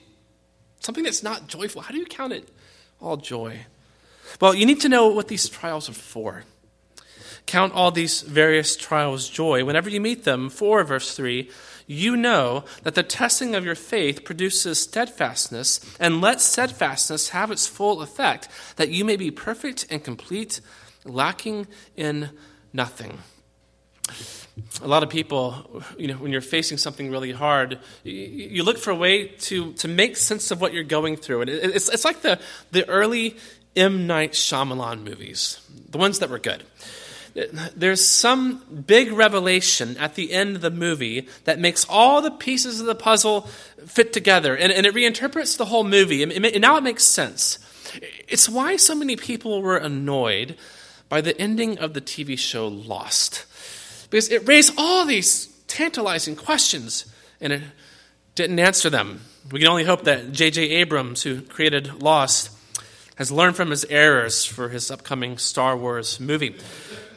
something 0.80 1.04
that's 1.04 1.24
not 1.24 1.48
joyful? 1.48 1.82
How 1.82 1.92
do 1.92 1.98
you 1.98 2.06
count 2.06 2.34
it 2.34 2.48
all 3.02 3.18
joy? 3.18 3.66
Well, 4.40 4.56
you 4.56 4.66
need 4.66 4.82
to 4.82 4.90
know 4.90 5.10
what 5.10 5.28
these 5.28 5.48
trials 5.50 5.90
are 5.90 5.94
for. 5.94 6.44
Count 7.46 7.74
all 7.74 7.92
these 7.92 8.22
various 8.22 8.76
trials 8.76 9.30
joy. 9.30 9.66
Whenever 9.66 9.90
you 9.90 10.00
meet 10.00 10.24
them, 10.24 10.50
4 10.50 10.84
verse 10.84 11.16
3, 11.16 11.50
you 11.88 12.16
know 12.16 12.64
that 12.84 12.96
the 12.96 13.04
testing 13.04 13.56
of 13.56 13.66
your 13.66 13.76
faith 13.76 14.24
produces 14.24 14.80
steadfastness, 14.80 15.80
and 16.00 16.22
let 16.22 16.42
steadfastness 16.42 17.30
have 17.30 17.52
its 17.52 17.68
full 17.68 18.02
effect, 18.02 18.48
that 18.78 18.90
you 18.90 19.04
may 19.04 19.18
be 19.18 19.32
perfect 19.32 19.86
and 19.90 20.04
complete, 20.04 20.62
lacking 21.06 21.68
in 21.96 22.30
nothing. 22.72 23.20
A 24.82 24.88
lot 24.88 25.04
of 25.04 25.10
people, 25.10 25.84
you 25.98 26.08
know, 26.08 26.16
when 26.16 26.32
you're 26.32 26.42
facing 26.42 26.78
something 26.78 27.10
really 27.10 27.32
hard, 27.32 27.80
you 28.04 28.64
look 28.64 28.78
for 28.78 28.92
a 28.92 28.96
way 28.96 29.28
to, 29.28 29.74
to 29.74 29.88
make 29.88 30.16
sense 30.16 30.52
of 30.52 30.62
what 30.62 30.74
you're 30.74 30.84
going 30.84 31.18
through. 31.18 31.42
And 31.42 31.50
it's, 31.50 31.90
it's 31.90 32.06
like 32.06 32.22
the, 32.22 32.40
the 32.72 32.88
early 32.88 33.38
M. 33.76 34.06
Night 34.06 34.34
Shyamalan 34.34 35.04
movies, 35.04 35.60
the 35.90 35.98
ones 35.98 36.20
that 36.20 36.30
were 36.30 36.40
good 36.40 36.64
there's 37.76 38.06
some 38.06 38.84
big 38.86 39.12
revelation 39.12 39.98
at 39.98 40.16
the 40.16 40.32
end 40.34 40.56
of 40.56 40.62
the 40.62 40.70
movie 40.70 41.28
that 41.46 41.60
makes 41.60 41.86
all 41.90 42.22
the 42.22 42.32
pieces 42.32 42.80
of 42.80 42.86
the 42.86 42.96
puzzle 42.96 43.42
fit 43.86 44.14
together, 44.14 44.56
and, 44.56 44.72
and 44.72 44.86
it 44.86 44.94
reinterprets 44.94 45.58
the 45.58 45.66
whole 45.66 45.84
movie, 45.84 46.22
and, 46.22 46.32
and 46.32 46.62
now 46.62 46.78
it 46.78 46.84
makes 46.84 47.04
sense. 47.04 47.58
It's 48.28 48.48
why 48.48 48.76
so 48.76 48.94
many 48.96 49.16
people 49.16 49.62
were 49.62 49.78
annoyed 49.78 50.58
by 51.10 51.22
the 51.22 51.40
ending 51.40 51.80
of 51.80 51.94
the 51.94 52.02
TV 52.02 52.38
show 52.38 52.68
Lost, 52.68 53.46
because 54.10 54.30
it 54.30 54.48
raised 54.48 54.74
all 54.78 55.06
these 55.06 55.48
tantalizing 55.68 56.36
questions, 56.36 57.12
and 57.42 57.54
it 57.54 57.64
didn't 58.36 58.60
answer 58.60 58.90
them. 58.90 59.22
We 59.52 59.60
can 59.60 59.70
only 59.70 59.84
hope 59.86 60.04
that 60.04 60.32
J.J. 60.32 60.70
Abrams, 60.70 61.24
who 61.24 61.42
created 61.42 62.02
Lost, 62.02 62.52
has 63.16 63.32
learned 63.32 63.56
from 63.56 63.70
his 63.70 63.86
errors 63.86 64.46
for 64.46 64.70
his 64.70 64.90
upcoming 64.90 65.38
Star 65.38 65.78
Wars 65.78 66.20
movie 66.20 66.56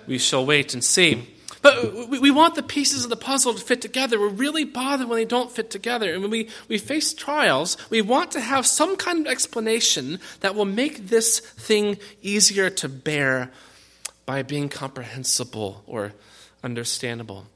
we 0.07 0.19
shall 0.19 0.45
wait 0.45 0.75
and 0.75 0.83
see. 0.83 1.29
But 1.63 2.11
we, 2.11 2.31
want 2.31 2.55
the 2.55 2.63
pieces 2.63 3.03
of 3.03 3.11
the 3.11 3.17
puzzle 3.17 3.53
to 3.53 3.61
fit 3.61 3.81
together. 3.81 4.21
We're 4.21 4.29
really 4.29 4.65
bothered 4.65 5.09
when 5.09 5.19
they 5.19 5.25
don't 5.25 5.51
fit 5.51 5.69
together. 5.69 6.13
And 6.13 6.23
when 6.23 6.31
we, 6.31 6.49
we 6.69 6.79
face 6.79 7.13
trials, 7.13 7.77
we 7.91 8.03
want 8.03 8.31
to 8.33 8.41
have 8.41 8.67
some 8.67 8.97
kind 8.97 9.27
of 9.27 9.33
explanation 9.33 10.21
that 10.41 10.55
will 10.55 10.65
make 10.65 11.09
this 11.09 11.41
thing 11.41 11.99
easier 12.23 12.71
to 12.71 12.89
bear 12.89 13.51
by 14.27 14.43
being 14.43 14.69
comprehensible 14.69 15.83
or 15.89 16.13
understandable. 16.63 17.47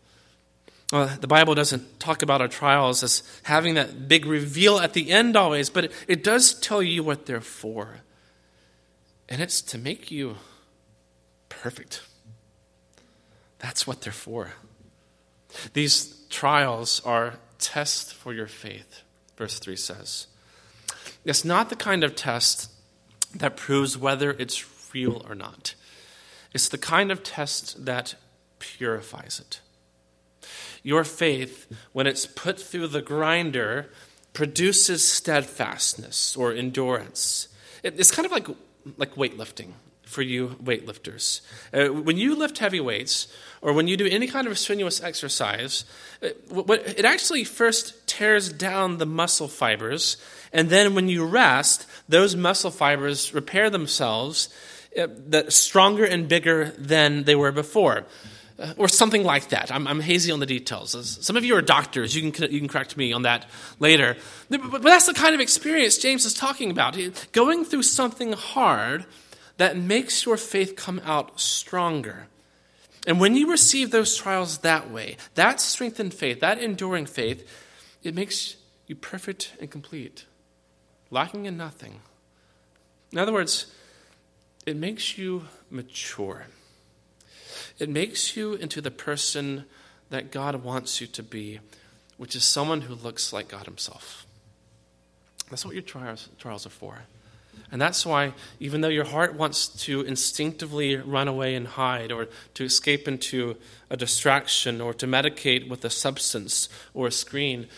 Well, 0.93 1.07
the 1.21 1.29
Bible 1.29 1.55
doesn't 1.55 2.01
talk 2.01 2.23
about 2.23 2.41
our 2.41 2.49
trials 2.49 3.05
as 3.05 3.23
having 3.45 3.75
that 3.75 4.09
big 4.09 4.27
reveal 4.27 4.81
at 4.81 4.93
the 4.93 5.13
end 5.13 5.37
always, 5.37 5.71
but 5.71 5.85
it, 5.85 5.93
it 6.09 6.25
does 6.25 6.55
tell 6.55 6.83
you 6.83 7.05
what 7.05 7.27
they're 7.27 7.41
for. 7.41 7.99
And 9.29 9.41
it's 9.41 9.63
to 9.63 9.79
make 9.79 10.11
you 10.11 10.37
perfect. 11.49 12.01
That's 13.61 13.87
what 13.87 14.01
they're 14.01 14.13
for. 14.13 14.53
These 15.75 16.27
trials 16.29 17.01
are 17.05 17.35
tests 17.59 18.13
for 18.13 18.33
your 18.33 18.47
faith, 18.47 19.03
verse 19.37 19.59
3 19.59 19.77
says. 19.77 20.27
It's 21.25 21.45
not 21.45 21.69
the 21.69 21.77
kind 21.77 22.03
of 22.03 22.17
test 22.17 22.71
that 23.35 23.57
proves 23.57 23.97
whether 23.97 24.31
it's 24.33 24.65
real 24.93 25.25
or 25.29 25.35
not. 25.35 25.75
It's 26.53 26.69
the 26.69 26.79
kind 26.79 27.13
of 27.13 27.23
test 27.23 27.85
that 27.85 28.15
purifies 28.59 29.41
it. 29.41 29.61
Your 30.83 31.05
faith, 31.05 31.67
when 31.93 32.07
it's 32.07 32.27
put 32.27 32.59
through 32.59 32.89
the 32.89 33.03
grinder, 33.03 33.91
produces 34.33 35.07
steadfastness 35.07 36.37
or 36.37 36.53
endurance. 36.53 37.49
It's 37.83 38.11
kind 38.11 38.27
of 38.27 38.33
like, 38.33 38.49
like 38.97 39.15
weightlifting 39.15 39.73
for 40.11 40.23
you 40.23 40.49
weightlifters. 40.63 41.41
Uh, 41.73 41.93
when 41.93 42.17
you 42.17 42.35
lift 42.35 42.59
heavy 42.59 42.81
weights, 42.81 43.29
or 43.63 43.73
when 43.73 43.89
you 43.89 43.97
do 43.97 44.07
any 44.07 44.27
kind 44.27 44.47
of 44.47 44.59
strenuous 44.59 45.03
exercise, 45.03 45.85
it, 46.21 46.43
uh, 46.53 46.73
it 46.73 47.05
actually 47.05 47.45
first 47.45 48.07
tears 48.07 48.53
down 48.53 48.99
the 48.99 49.07
muscle 49.07 49.49
fibers, 49.49 50.17
and 50.53 50.69
then 50.69 50.95
when 50.95 51.09
you 51.09 51.25
rest, 51.25 51.87
those 52.09 52.35
muscle 52.35 52.71
fibers 52.71 53.33
repair 53.33 53.71
themselves 53.71 54.49
uh, 54.99 55.07
that 55.29 55.53
stronger 55.53 56.05
and 56.05 56.29
bigger 56.29 56.71
than 56.77 57.23
they 57.25 57.37
were 57.37 57.53
before. 57.53 58.07
Uh, 58.59 58.75
or 58.77 58.89
something 58.89 59.25
like 59.25 59.49
that. 59.49 59.73
I'm, 59.73 59.87
I'm, 59.87 60.01
hazy 60.01 60.31
on 60.31 60.39
the 60.39 60.45
details. 60.45 60.95
Some 61.25 61.35
of 61.37 61.47
you 61.47 61.57
are 61.57 61.63
doctors. 61.63 62.15
You 62.15 62.31
can, 62.31 62.53
you 62.53 62.59
can 62.59 62.69
correct 62.69 62.95
me 62.95 63.11
on 63.11 63.23
that 63.23 63.47
later. 63.79 64.19
But, 64.51 64.71
but 64.71 64.83
that's 64.83 65.07
the 65.07 65.15
kind 65.15 65.35
of 65.35 65.41
experience 65.41 65.97
James 65.97 66.27
is 66.27 66.35
talking 66.35 66.71
about. 66.71 66.95
Going 67.33 67.65
through 67.65 67.85
something 67.85 68.35
hard 68.35 69.07
that 69.61 69.77
makes 69.77 70.25
your 70.25 70.39
faith 70.39 70.75
come 70.75 71.03
out 71.05 71.39
stronger. 71.39 72.29
And 73.07 73.21
when 73.21 73.35
you 73.35 73.51
receive 73.51 73.91
those 73.91 74.17
trials 74.17 74.57
that 74.61 74.91
way, 74.91 75.19
that 75.35 75.61
strengthened 75.61 76.15
faith, 76.15 76.41
that 76.41 76.57
enduring 76.57 77.05
faith, 77.05 77.47
it 78.03 78.15
makes 78.15 78.57
you 78.87 78.95
perfect 78.95 79.53
and 79.61 79.71
complete, 79.71 80.25
lacking 81.11 81.45
in 81.45 81.59
nothing. 81.59 82.01
In 83.13 83.19
other 83.19 83.35
words, 83.35 83.67
it 84.65 84.77
makes 84.77 85.19
you 85.19 85.45
mature. 85.69 86.47
It 87.79 87.91
makes 87.91 88.39
you 88.39 88.55
into 88.55 88.81
the 88.81 88.91
person 88.91 89.67
that 90.09 90.33
God 90.33 90.65
wants 90.65 91.03
you 91.03 91.07
to 91.09 91.23
be, 91.23 91.61
which 92.17 92.35
is 92.35 92.45
someone 92.45 92.81
who 92.81 92.95
looks 92.95 93.31
like 93.31 93.49
God 93.49 93.67
Himself. 93.67 94.27
That's 95.51 95.67
what 95.67 95.75
your 95.75 95.83
trials, 95.83 96.31
trials 96.39 96.65
are 96.65 96.71
for. 96.71 97.01
And 97.71 97.81
that's 97.81 98.05
why, 98.05 98.35
even 98.59 98.81
though 98.81 98.89
your 98.89 99.05
heart 99.05 99.35
wants 99.35 99.69
to 99.85 100.03
instinctively 100.03 100.97
run 100.97 101.29
away 101.29 101.55
and 101.55 101.67
hide, 101.67 102.13
or 102.13 102.29
to 102.55 102.65
escape 102.65 103.07
into 103.07 103.57
a 103.89 103.97
distraction, 103.97 104.81
or 104.81 104.93
to 104.95 105.07
medicate 105.07 105.69
with 105.69 105.85
a 105.85 105.91
substance 105.91 106.69
or 106.95 107.07
a 107.07 107.13
screen, 107.13 107.69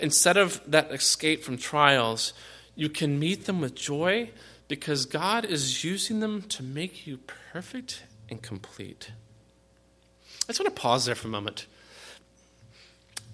instead 0.00 0.36
of 0.36 0.60
that 0.66 0.90
escape 0.92 1.42
from 1.42 1.56
trials, 1.56 2.32
you 2.74 2.88
can 2.88 3.18
meet 3.18 3.46
them 3.46 3.60
with 3.60 3.74
joy 3.74 4.30
because 4.68 5.04
God 5.04 5.44
is 5.44 5.84
using 5.84 6.20
them 6.20 6.42
to 6.42 6.62
make 6.62 7.06
you 7.06 7.18
perfect 7.52 8.04
and 8.30 8.40
complete. 8.40 9.10
I 10.44 10.46
just 10.48 10.60
want 10.60 10.74
to 10.74 10.80
pause 10.80 11.04
there 11.04 11.14
for 11.14 11.28
a 11.28 11.30
moment. 11.30 11.66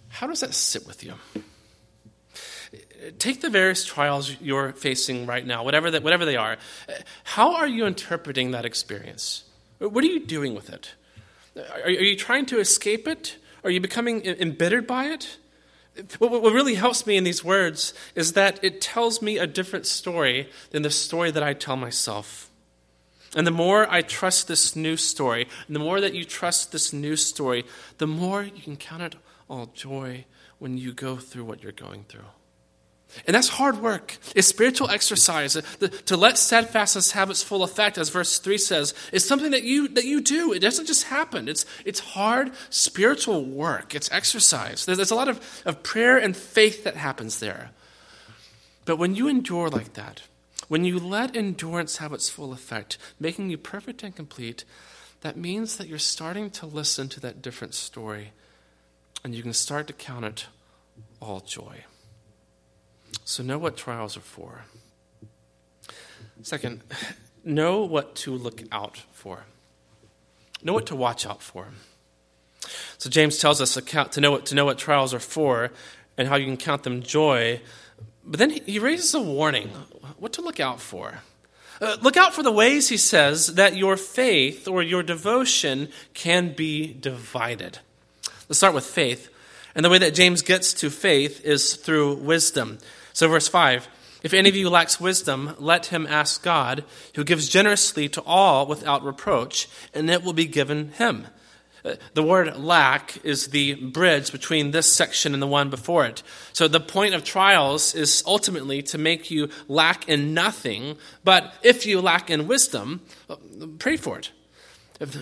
How 0.09 0.27
does 0.27 0.41
that 0.41 0.55
sit 0.55 0.87
with 0.87 1.05
you? 1.05 1.15
Take 3.19 3.41
the 3.41 3.51
various 3.51 3.85
trials 3.85 4.37
you're 4.41 4.73
facing 4.73 5.27
right 5.27 5.47
now, 5.47 5.65
whatever, 5.65 5.91
that, 5.91 6.03
whatever 6.03 6.25
they 6.25 6.37
are. 6.37 6.59
How 7.25 7.55
are 7.57 7.67
you 7.67 7.87
interpreting 7.87 8.51
that 8.53 8.65
experience? 8.65 9.45
What 9.79 10.05
are 10.05 10.09
you 10.09 10.27
doing 10.27 10.55
with 10.55 10.71
it? 10.71 10.95
Are, 11.85 11.91
you 11.91 12.17
trying 12.17 12.47
to 12.47 12.59
escape 12.59 13.09
it? 13.09 13.37
Are 13.65 13.71
you 13.71 13.81
becoming 13.81 14.25
embittered 14.25 14.87
by 14.87 15.07
it? 15.07 15.39
What, 16.19 16.31
what 16.31 16.53
really 16.53 16.75
helps 16.75 17.07
me 17.07 17.17
in 17.17 17.25
these 17.25 17.43
words 17.43 17.95
is 18.15 18.35
that 18.35 18.63
it 18.63 18.81
tells 18.81 19.21
me 19.21 19.39
a 19.39 19.47
different 19.47 19.87
story 19.87 20.49
than 20.71 20.83
the 20.83 20.91
story 20.91 21.31
that 21.31 21.43
I 21.43 21.55
tell 21.55 21.77
myself. 21.77 22.51
And 23.37 23.47
the 23.47 23.53
more 23.53 23.91
I 23.91 24.03
trust 24.03 24.49
this 24.49 24.75
new 24.75 24.97
story, 24.97 25.49
and 25.67 25.77
the 25.77 25.81
more 25.81 26.01
that 26.01 26.15
you 26.15 26.25
trust 26.25 26.73
this 26.73 26.93
new 26.93 27.17
story, 27.17 27.65
the 27.99 28.07
more 28.07 28.43
you 28.43 28.63
can 28.63 28.77
count 28.77 29.03
it 29.03 29.17
all 29.51 29.67
joy 29.75 30.25
when 30.59 30.79
you 30.79 30.93
go 30.93 31.17
through 31.17 31.45
what 31.45 31.63
you're 31.63 31.73
going 31.73 32.05
through. 32.09 32.25
And 33.27 33.35
that's 33.35 33.49
hard 33.49 33.81
work. 33.81 34.17
It's 34.35 34.47
spiritual 34.47 34.91
exercise. 34.91 35.55
To 36.07 36.17
let 36.17 36.39
steadfastness 36.39 37.13
have 37.13 37.31
its 37.31 37.43
full 37.43 37.63
effect, 37.63 37.99
as 37.99 38.11
verse 38.11 38.39
3 38.39 38.59
says, 38.59 38.95
is 39.13 39.27
something 39.27 39.51
that 39.53 39.63
you, 39.63 39.89
that 39.89 40.05
you 40.05 40.21
do. 40.21 40.53
It 40.53 40.61
doesn't 40.61 40.87
just 40.87 41.05
happen. 41.05 41.49
It's, 41.49 41.65
it's 41.85 42.01
hard 42.01 42.53
spiritual 42.71 43.45
work. 43.45 43.95
It's 43.95 44.11
exercise. 44.13 44.85
There's 44.85 45.11
a 45.11 45.15
lot 45.15 45.29
of, 45.29 45.63
of 45.65 45.83
prayer 45.83 46.19
and 46.19 46.37
faith 46.37 46.85
that 46.85 46.97
happens 46.97 47.41
there. 47.41 47.71
But 48.85 48.99
when 48.99 49.15
you 49.15 49.27
endure 49.27 49.69
like 49.69 49.95
that, 49.95 50.23
when 50.69 50.85
you 50.85 50.99
let 50.99 51.37
endurance 51.37 51.97
have 51.97 52.13
its 52.13 52.29
full 52.29 52.53
effect, 52.53 52.99
making 53.19 53.51
you 53.51 53.59
perfect 53.59 54.03
and 54.03 54.15
complete, 54.15 54.65
that 55.23 55.37
means 55.37 55.77
that 55.77 55.89
you're 55.89 55.99
starting 55.99 56.51
to 56.51 56.67
listen 56.67 57.09
to 57.09 57.21
that 57.21 57.43
different 57.43 57.75
story 57.75 58.33
and 59.25 59.35
you 59.35 59.43
can 59.43 59.53
start 59.53 59.87
to 59.89 59.93
count 59.93 60.25
it 60.25 60.47
all 61.21 61.41
joy. 61.41 61.85
So 63.25 63.43
know 63.43 63.59
what 63.59 63.77
trials 63.77 64.17
are 64.17 64.21
for. 64.21 64.65
Second, 66.43 66.83
know 67.45 67.83
what 67.83 68.15
to 68.17 68.33
look 68.35 68.63
out 68.73 69.03
for. 69.13 69.45
Know 70.63 70.73
what 70.73 70.87
to 70.87 70.97
watch 70.97 71.27
out 71.27 71.43
for. 71.43 71.69
So 72.99 73.11
James 73.11 73.39
tells 73.39 73.61
us 73.61 73.75
to 73.75 74.21
know 74.21 74.31
what, 74.31 74.47
to 74.47 74.55
know 74.55 74.65
what 74.65 74.79
trials 74.79 75.15
are 75.15 75.21
for 75.21 75.71
and 76.17 76.29
how 76.29 76.37
you 76.37 76.47
can 76.47 76.57
count 76.57 76.83
them 76.83 77.03
joy. 77.03 77.61
But 78.25 78.39
then 78.39 78.51
he 78.51 78.79
raises 78.79 79.15
a 79.15 79.21
warning 79.21 79.69
what 80.19 80.33
to 80.35 80.43
look 80.43 80.61
out 80.61 80.81
for. 80.81 81.23
Uh, 81.81 81.97
look 82.03 82.17
out 82.17 82.35
for 82.35 82.43
the 82.43 82.51
ways, 82.51 82.89
he 82.89 82.97
says, 82.97 83.55
that 83.55 83.77
your 83.77 83.97
faith 83.97 84.67
or 84.67 84.83
your 84.83 85.03
devotion 85.03 85.89
can 86.13 86.53
be 86.53 86.93
divided. 86.93 87.79
Let's 88.49 88.59
start 88.59 88.75
with 88.75 88.85
faith. 88.85 89.29
And 89.79 89.85
the 89.85 89.91
way 89.91 89.99
that 89.99 90.15
James 90.17 90.43
gets 90.43 90.73
to 90.75 90.91
faith 90.91 91.45
is 91.45 91.75
through 91.75 92.17
wisdom. 92.17 92.79
So, 93.13 93.29
verse 93.29 93.47
5 93.47 93.89
If 94.25 94.35
any 94.35 94.49
of 94.49 94.57
you 94.57 94.69
lacks 94.69 95.01
wisdom, 95.01 95.55
let 95.61 95.87
him 95.87 96.05
ask 96.05 96.43
God, 96.43 96.83
who 97.15 97.23
gives 97.23 97.49
generously 97.49 98.09
to 98.09 98.23
all 98.23 98.67
without 98.67 99.05
reproach, 99.05 99.69
and 99.95 100.11
it 100.11 100.25
will 100.25 100.33
be 100.33 100.47
given 100.47 100.91
him. 100.95 101.29
Uh, 101.85 101.95
the 102.15 102.25
word 102.25 102.57
lack 102.57 103.25
is 103.25 103.47
the 103.47 103.75
bridge 103.75 104.33
between 104.33 104.73
this 104.73 104.93
section 104.93 105.33
and 105.33 105.41
the 105.41 105.47
one 105.47 105.71
before 105.71 106.05
it. 106.07 106.25
So 106.53 106.67
the 106.67 106.81
point 106.81 107.15
of 107.15 107.23
trials 107.23 107.95
is 107.95 108.25
ultimately 108.27 108.83
to 108.83 108.99
make 108.99 109.31
you 109.31 109.49
lack 109.69 110.09
in 110.09 110.35
nothing, 110.35 110.97
but 111.23 111.55
if 111.63 111.87
you 111.87 112.01
lack 112.01 112.31
in 112.31 112.49
wisdom, 112.49 113.03
uh, 113.31 113.37
pray 113.79 113.97
for 113.97 114.19
it. 114.19 114.33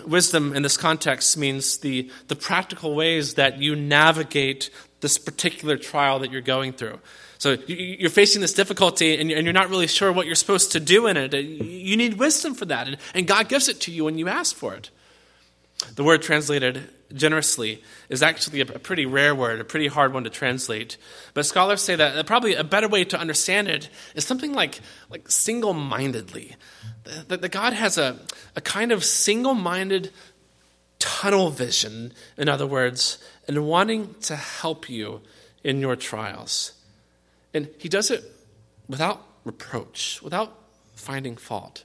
Wisdom 0.06 0.54
in 0.54 0.62
this 0.62 0.76
context 0.76 1.36
means 1.36 1.78
the, 1.78 2.10
the 2.28 2.36
practical 2.36 2.94
ways 2.94 3.34
that 3.34 3.58
you 3.58 3.76
navigate 3.76 4.70
this 5.00 5.18
particular 5.18 5.76
trial 5.76 6.18
that 6.20 6.32
you're 6.32 6.40
going 6.40 6.72
through. 6.72 6.98
So 7.38 7.52
you're 7.66 8.08
facing 8.08 8.40
this 8.40 8.54
difficulty 8.54 9.20
and 9.20 9.30
you're 9.30 9.52
not 9.52 9.68
really 9.68 9.86
sure 9.86 10.10
what 10.10 10.26
you're 10.26 10.34
supposed 10.34 10.72
to 10.72 10.80
do 10.80 11.06
in 11.06 11.18
it. 11.18 11.34
You 11.34 11.96
need 11.96 12.14
wisdom 12.14 12.54
for 12.54 12.64
that, 12.66 12.98
and 13.14 13.26
God 13.26 13.48
gives 13.48 13.68
it 13.68 13.80
to 13.82 13.92
you 13.92 14.04
when 14.04 14.16
you 14.16 14.28
ask 14.28 14.56
for 14.56 14.74
it. 14.74 14.90
The 15.94 16.02
word 16.02 16.22
translated 16.22 16.88
generously 17.12 17.82
is 18.08 18.22
actually 18.22 18.60
a 18.60 18.66
pretty 18.66 19.06
rare 19.06 19.34
word, 19.34 19.60
a 19.60 19.64
pretty 19.64 19.86
hard 19.86 20.12
one 20.12 20.24
to 20.24 20.30
translate. 20.30 20.96
But 21.34 21.46
scholars 21.46 21.82
say 21.82 21.96
that 21.96 22.26
probably 22.26 22.54
a 22.54 22.64
better 22.64 22.88
way 22.88 23.04
to 23.04 23.18
understand 23.18 23.68
it 23.68 23.88
is 24.14 24.24
something 24.24 24.52
like, 24.52 24.80
like 25.10 25.30
single 25.30 25.72
mindedly. 25.72 26.56
That, 27.28 27.50
God 27.50 27.72
has 27.72 27.98
a, 27.98 28.18
a 28.56 28.60
kind 28.60 28.92
of 28.92 29.04
single 29.04 29.54
minded 29.54 30.10
tunnel 30.98 31.50
vision, 31.50 32.12
in 32.36 32.48
other 32.48 32.66
words, 32.66 33.18
and 33.46 33.66
wanting 33.66 34.14
to 34.22 34.36
help 34.36 34.88
you 34.88 35.20
in 35.62 35.80
your 35.80 35.96
trials. 35.96 36.72
And 37.54 37.68
He 37.78 37.88
does 37.88 38.10
it 38.10 38.24
without 38.88 39.24
reproach, 39.44 40.20
without 40.22 40.58
finding 40.96 41.36
fault. 41.36 41.84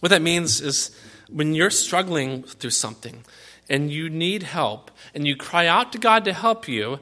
What 0.00 0.08
that 0.08 0.22
means 0.22 0.60
is 0.60 0.96
when 1.30 1.54
you're 1.54 1.70
struggling 1.70 2.42
through 2.42 2.70
something 2.70 3.24
and 3.68 3.90
you 3.90 4.08
need 4.10 4.42
help 4.42 4.90
and 5.14 5.26
you 5.26 5.36
cry 5.36 5.66
out 5.66 5.92
to 5.92 5.98
God 5.98 6.24
to 6.24 6.32
help 6.32 6.68
you, 6.68 6.98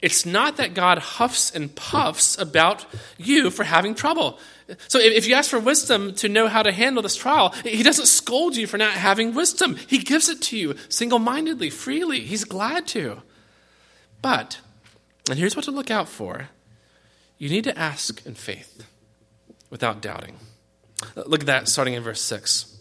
it's 0.00 0.26
not 0.26 0.56
that 0.56 0.74
God 0.74 0.98
huffs 0.98 1.50
and 1.50 1.74
puffs 1.74 2.36
about 2.36 2.84
you 3.18 3.50
for 3.50 3.62
having 3.62 3.94
trouble. 3.94 4.38
So 4.88 4.98
if 4.98 5.28
you 5.28 5.34
ask 5.34 5.48
for 5.48 5.60
wisdom 5.60 6.14
to 6.16 6.28
know 6.28 6.48
how 6.48 6.62
to 6.62 6.72
handle 6.72 7.02
this 7.02 7.14
trial, 7.14 7.50
He 7.62 7.84
doesn't 7.84 8.06
scold 8.06 8.56
you 8.56 8.66
for 8.66 8.78
not 8.78 8.92
having 8.92 9.32
wisdom. 9.32 9.76
He 9.76 9.98
gives 9.98 10.28
it 10.28 10.42
to 10.42 10.56
you 10.56 10.74
single 10.88 11.20
mindedly, 11.20 11.70
freely. 11.70 12.20
He's 12.20 12.44
glad 12.44 12.88
to. 12.88 13.22
But, 14.20 14.60
and 15.30 15.38
here's 15.38 15.54
what 15.54 15.64
to 15.66 15.70
look 15.70 15.90
out 15.90 16.08
for 16.08 16.48
you 17.38 17.48
need 17.48 17.64
to 17.64 17.76
ask 17.78 18.24
in 18.24 18.34
faith 18.34 18.84
without 19.68 20.00
doubting. 20.00 20.36
Look 21.16 21.40
at 21.40 21.46
that 21.46 21.68
starting 21.68 21.94
in 21.94 22.02
verse 22.02 22.20
6 22.20 22.71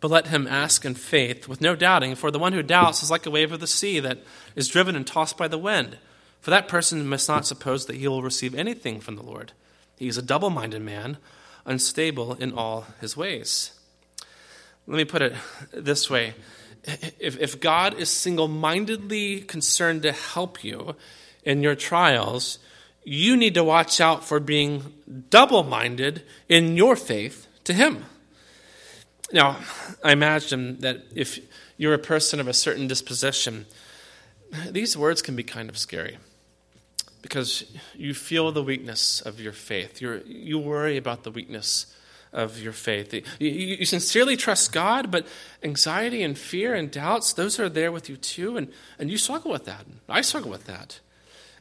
but 0.00 0.10
let 0.10 0.28
him 0.28 0.46
ask 0.46 0.84
in 0.84 0.94
faith 0.94 1.48
with 1.48 1.60
no 1.60 1.74
doubting, 1.74 2.14
for 2.14 2.30
the 2.30 2.38
one 2.38 2.52
who 2.52 2.62
doubts 2.62 3.02
is 3.02 3.10
like 3.10 3.26
a 3.26 3.30
wave 3.30 3.52
of 3.52 3.60
the 3.60 3.66
sea 3.66 4.00
that 4.00 4.18
is 4.54 4.68
driven 4.68 4.94
and 4.94 5.06
tossed 5.06 5.36
by 5.36 5.48
the 5.48 5.58
wind. 5.58 5.98
For 6.40 6.50
that 6.50 6.68
person 6.68 7.08
must 7.08 7.28
not 7.28 7.46
suppose 7.46 7.86
that 7.86 7.96
he 7.96 8.06
will 8.06 8.22
receive 8.22 8.54
anything 8.54 9.00
from 9.00 9.16
the 9.16 9.22
Lord. 9.22 9.52
He 9.96 10.08
is 10.08 10.18
a 10.18 10.22
double 10.22 10.50
minded 10.50 10.82
man, 10.82 11.16
unstable 11.64 12.34
in 12.34 12.52
all 12.52 12.86
his 13.00 13.16
ways. 13.16 13.72
Let 14.86 14.96
me 14.96 15.04
put 15.04 15.22
it 15.22 15.34
this 15.72 16.08
way 16.08 16.34
if, 17.18 17.38
if 17.38 17.60
God 17.60 17.94
is 17.94 18.08
single 18.08 18.48
mindedly 18.48 19.40
concerned 19.40 20.02
to 20.02 20.12
help 20.12 20.62
you 20.62 20.94
in 21.42 21.62
your 21.62 21.74
trials, 21.74 22.58
you 23.02 23.36
need 23.36 23.54
to 23.54 23.64
watch 23.64 24.00
out 24.00 24.24
for 24.24 24.40
being 24.40 24.92
double 25.30 25.64
minded 25.64 26.22
in 26.48 26.76
your 26.76 26.96
faith 26.96 27.46
to 27.64 27.72
Him. 27.72 28.04
Now, 29.32 29.58
I 30.04 30.12
imagine 30.12 30.80
that 30.80 31.02
if 31.14 31.40
you're 31.76 31.94
a 31.94 31.98
person 31.98 32.40
of 32.40 32.48
a 32.48 32.52
certain 32.52 32.86
disposition, 32.86 33.66
these 34.70 34.96
words 34.96 35.22
can 35.22 35.34
be 35.34 35.42
kind 35.42 35.68
of 35.68 35.76
scary 35.76 36.18
because 37.22 37.64
you 37.94 38.14
feel 38.14 38.52
the 38.52 38.62
weakness 38.62 39.20
of 39.20 39.40
your 39.40 39.52
faith. 39.52 40.00
you 40.00 40.22
you 40.26 40.58
worry 40.58 40.96
about 40.96 41.24
the 41.24 41.30
weakness 41.30 41.86
of 42.32 42.60
your 42.60 42.72
faith. 42.72 43.12
You, 43.12 43.22
you, 43.40 43.76
you, 43.78 43.84
sincerely 43.84 44.36
trust 44.36 44.72
God, 44.72 45.10
but 45.10 45.26
anxiety 45.62 46.22
and 46.22 46.38
fear 46.38 46.74
and 46.74 46.90
doubts, 46.90 47.32
those 47.32 47.58
are 47.58 47.68
there 47.68 47.90
with 47.90 48.08
you 48.08 48.16
too, 48.16 48.56
and, 48.56 48.68
and 48.98 49.10
you 49.10 49.16
struggle 49.16 49.50
with 49.50 49.64
that. 49.64 49.86
I 50.08 50.20
struggle 50.20 50.50
with 50.50 50.66
that. 50.66 51.00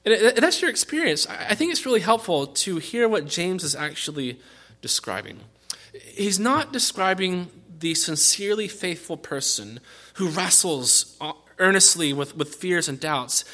And, 0.03 0.13
and 0.13 0.37
that's 0.37 0.61
your 0.61 0.69
experience. 0.69 1.25
I 1.27 1.55
think 1.55 1.71
it's 1.71 1.85
really 1.85 2.01
helpful 2.01 2.45
to 2.47 2.77
hear 2.77 3.07
what 3.07 3.25
James 3.25 3.63
is 3.63 3.75
actually 3.75 4.39
describing 4.81 5.39
he's 6.03 6.39
not 6.39 6.73
describing 6.73 7.49
the 7.79 7.93
sincerely 7.93 8.67
faithful 8.67 9.17
person 9.17 9.79
who 10.15 10.29
wrestles 10.29 11.17
uh, 11.19 11.33
earnestly 11.59 12.13
with, 12.13 12.35
with 12.35 12.55
fears 12.55 12.89
and 12.89 12.99
doubts. 12.99 13.45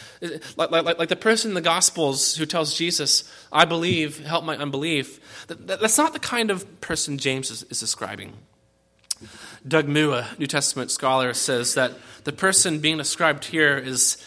Like, 0.56 0.72
like, 0.72 0.98
like 0.98 1.10
the 1.10 1.16
person 1.16 1.52
in 1.52 1.56
the 1.56 1.62
Gospels 1.62 2.36
who 2.36 2.46
tells 2.46 2.76
Jesus, 2.76 3.24
I 3.52 3.66
believe, 3.66 4.26
help 4.26 4.44
my 4.44 4.58
unbelief. 4.58 5.48
That, 5.48 5.68
that's 5.68 5.98
not 5.98 6.14
the 6.14 6.20
kind 6.20 6.52
of 6.52 6.82
person 6.82 7.18
James 7.18 7.52
is, 7.52 7.64
is 7.64 7.80
describing. 7.80 8.34
Doug 9.68 9.88
Moo, 9.88 10.14
a 10.14 10.28
New 10.40 10.48
Testament 10.48 10.90
scholar, 10.90 11.34
says 11.34 11.76
that 11.76 11.94
the 12.24 12.32
person 12.32 12.80
being 12.80 12.98
described 12.98 13.46
here 13.46 13.78
is 13.78 14.18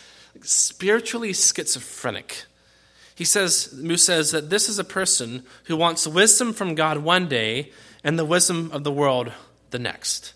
spiritually 0.43 1.33
schizophrenic. 1.33 2.45
He 3.15 3.25
says, 3.25 3.73
Moo 3.73 3.97
says 3.97 4.33
that 4.33 4.51
this 4.51 4.69
is 4.69 4.79
a 4.79 4.85
person 4.85 5.45
who 5.65 5.77
wants 5.77 6.07
wisdom 6.07 6.53
from 6.53 6.75
God 6.75 6.99
one 6.99 7.29
day 7.29 7.71
and 8.03 8.19
the 8.19 8.25
wisdom 8.25 8.71
of 8.73 8.85
the 8.85 8.93
world 8.93 9.33
the 9.71 9.79
next. 9.79 10.35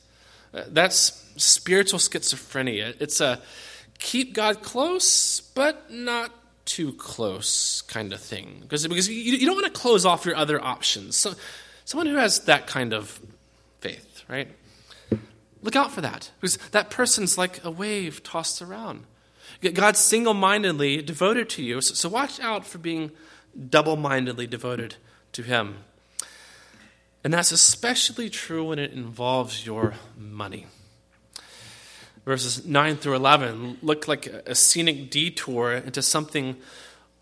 Uh, 0.54 0.62
that's 0.68 1.24
spiritual 1.36 1.98
schizophrenia. 1.98 2.94
It's 3.00 3.20
a 3.20 3.40
keep 3.98 4.34
God 4.34 4.62
close, 4.62 5.40
but 5.40 5.90
not 5.90 6.32
too 6.64 6.92
close 6.92 7.82
kind 7.82 8.12
of 8.12 8.20
thing. 8.20 8.58
Because, 8.60 8.86
because 8.86 9.08
you, 9.08 9.16
you 9.16 9.46
don't 9.46 9.56
want 9.56 9.72
to 9.72 9.80
close 9.80 10.06
off 10.06 10.24
your 10.24 10.36
other 10.36 10.62
options. 10.62 11.16
So, 11.16 11.34
someone 11.84 12.06
who 12.06 12.16
has 12.16 12.40
that 12.40 12.66
kind 12.66 12.92
of 12.92 13.20
faith, 13.80 14.22
right? 14.28 14.48
Look 15.62 15.74
out 15.74 15.90
for 15.90 16.02
that. 16.02 16.30
Because 16.40 16.58
that 16.70 16.90
person's 16.90 17.36
like 17.36 17.64
a 17.64 17.70
wave 17.70 18.22
tossed 18.22 18.62
around. 18.62 19.04
God's 19.60 19.98
single 19.98 20.34
mindedly 20.34 21.02
devoted 21.02 21.48
to 21.50 21.62
you. 21.62 21.80
So, 21.80 22.08
watch 22.08 22.38
out 22.40 22.64
for 22.64 22.78
being 22.78 23.10
double 23.68 23.96
mindedly 23.96 24.46
devoted 24.46 24.96
to 25.32 25.42
Him. 25.42 25.78
And 27.24 27.34
that's 27.34 27.50
especially 27.50 28.30
true 28.30 28.64
when 28.64 28.78
it 28.78 28.92
involves 28.92 29.66
your 29.66 29.94
money. 30.16 30.66
Verses 32.24 32.64
9 32.66 32.96
through 32.96 33.16
11 33.16 33.78
look 33.82 34.06
like 34.06 34.26
a 34.26 34.54
scenic 34.54 35.10
detour 35.10 35.72
into 35.72 36.02
something 36.02 36.56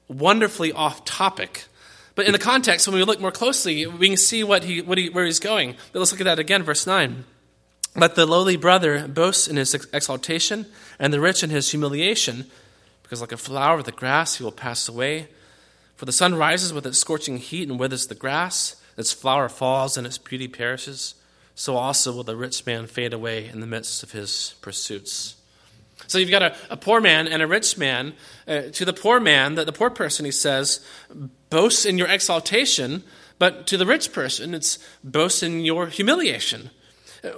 wonderfully 0.09 0.72
off 0.72 1.05
topic. 1.05 1.66
But 2.14 2.27
in 2.27 2.33
the 2.33 2.38
context, 2.38 2.88
when 2.88 2.96
we 2.96 3.05
look 3.05 3.20
more 3.20 3.31
closely, 3.31 3.87
we 3.87 4.09
can 4.09 4.16
see 4.16 4.42
what 4.42 4.64
he, 4.64 4.83
what 4.83 4.99
he, 4.99 5.11
where 5.11 5.25
he's 5.25 5.38
going. 5.38 5.77
But 5.92 6.01
let's 6.01 6.12
look 6.12 6.20
at 6.20 6.25
that 6.25 6.38
again, 6.38 6.62
verse 6.62 6.87
9. 6.87 7.25
Let 7.96 8.14
the 8.14 8.26
lowly 8.26 8.56
brother 8.56 9.09
boast 9.09 9.48
in 9.48 9.56
his 9.56 9.74
exaltation, 9.74 10.66
and 10.98 11.12
the 11.12 11.20
rich 11.20 11.42
in 11.42 11.50
his 11.50 11.70
humiliation, 11.70 12.46
because 13.02 13.20
like 13.20 13.32
a 13.32 13.37
flower 13.37 13.78
of 13.78 13.85
the 13.85 13.92
grass 13.92 14.37
he 14.37 14.44
will 14.44 14.52
pass 14.52 14.88
away. 14.88 15.28
For 15.96 16.04
the 16.04 16.12
sun 16.12 16.35
rises 16.35 16.72
with 16.72 16.87
its 16.87 16.98
scorching 16.98 17.38
heat 17.38 17.68
and 17.68 17.78
withers 17.78 18.06
the 18.06 18.14
grass 18.14 18.76
its 18.96 19.12
flower 19.12 19.48
falls 19.48 19.96
and 19.96 20.06
its 20.06 20.18
beauty 20.18 20.48
perishes, 20.48 21.14
so 21.54 21.76
also 21.76 22.12
will 22.12 22.24
the 22.24 22.37
rich 22.37 22.64
man 22.66 22.87
fade 22.87 23.12
away 23.12 23.46
in 23.46 23.61
the 23.61 23.66
midst 23.66 24.02
of 24.02 24.12
his 24.12 24.54
pursuits. 24.61 25.37
So 26.06 26.18
you've 26.18 26.30
got 26.30 26.42
a, 26.42 26.56
a 26.70 26.76
poor 26.76 27.00
man 27.00 27.26
and 27.26 27.42
a 27.42 27.46
rich 27.46 27.78
man. 27.78 28.14
Uh, 28.46 28.62
to 28.72 28.85
the 28.85 28.92
poor 28.92 29.18
man, 29.18 29.54
the, 29.54 29.64
the 29.64 29.72
poor 29.72 29.90
person, 29.90 30.24
he 30.24 30.30
says, 30.30 30.85
boast 31.50 31.87
in 31.87 31.98
your 31.98 32.09
exaltation, 32.09 33.02
but 33.38 33.66
to 33.68 33.76
the 33.76 33.87
rich 33.87 34.12
person, 34.12 34.54
it's 34.54 34.78
boast 35.02 35.42
in 35.42 35.64
your 35.64 35.87
humiliation. 35.87 36.70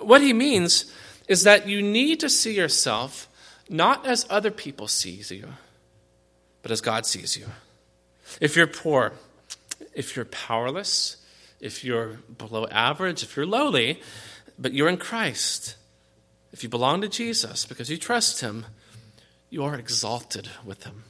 What 0.00 0.22
he 0.22 0.32
means 0.32 0.92
is 1.28 1.44
that 1.44 1.68
you 1.68 1.82
need 1.82 2.20
to 2.20 2.28
see 2.28 2.54
yourself 2.54 3.28
not 3.68 4.06
as 4.06 4.26
other 4.30 4.50
people 4.50 4.88
see 4.88 5.22
you, 5.28 5.48
but 6.62 6.70
as 6.70 6.80
God 6.80 7.06
sees 7.06 7.36
you. 7.36 7.46
If 8.40 8.56
you're 8.56 8.66
poor, 8.66 9.12
if 9.94 10.16
you're 10.16 10.24
powerless, 10.24 11.16
if 11.60 11.84
you're 11.84 12.18
below 12.36 12.66
average, 12.68 13.22
if 13.22 13.36
you're 13.36 13.46
lowly, 13.46 14.00
but 14.58 14.72
you're 14.72 14.88
in 14.88 14.96
Christ, 14.96 15.76
if 16.52 16.62
you 16.62 16.68
belong 16.68 17.00
to 17.02 17.08
Jesus 17.08 17.66
because 17.66 17.90
you 17.90 17.96
trust 17.96 18.40
Him, 18.40 18.66
you 19.50 19.64
are 19.64 19.74
exalted 19.74 20.48
with 20.64 20.84
Him. 20.84 21.04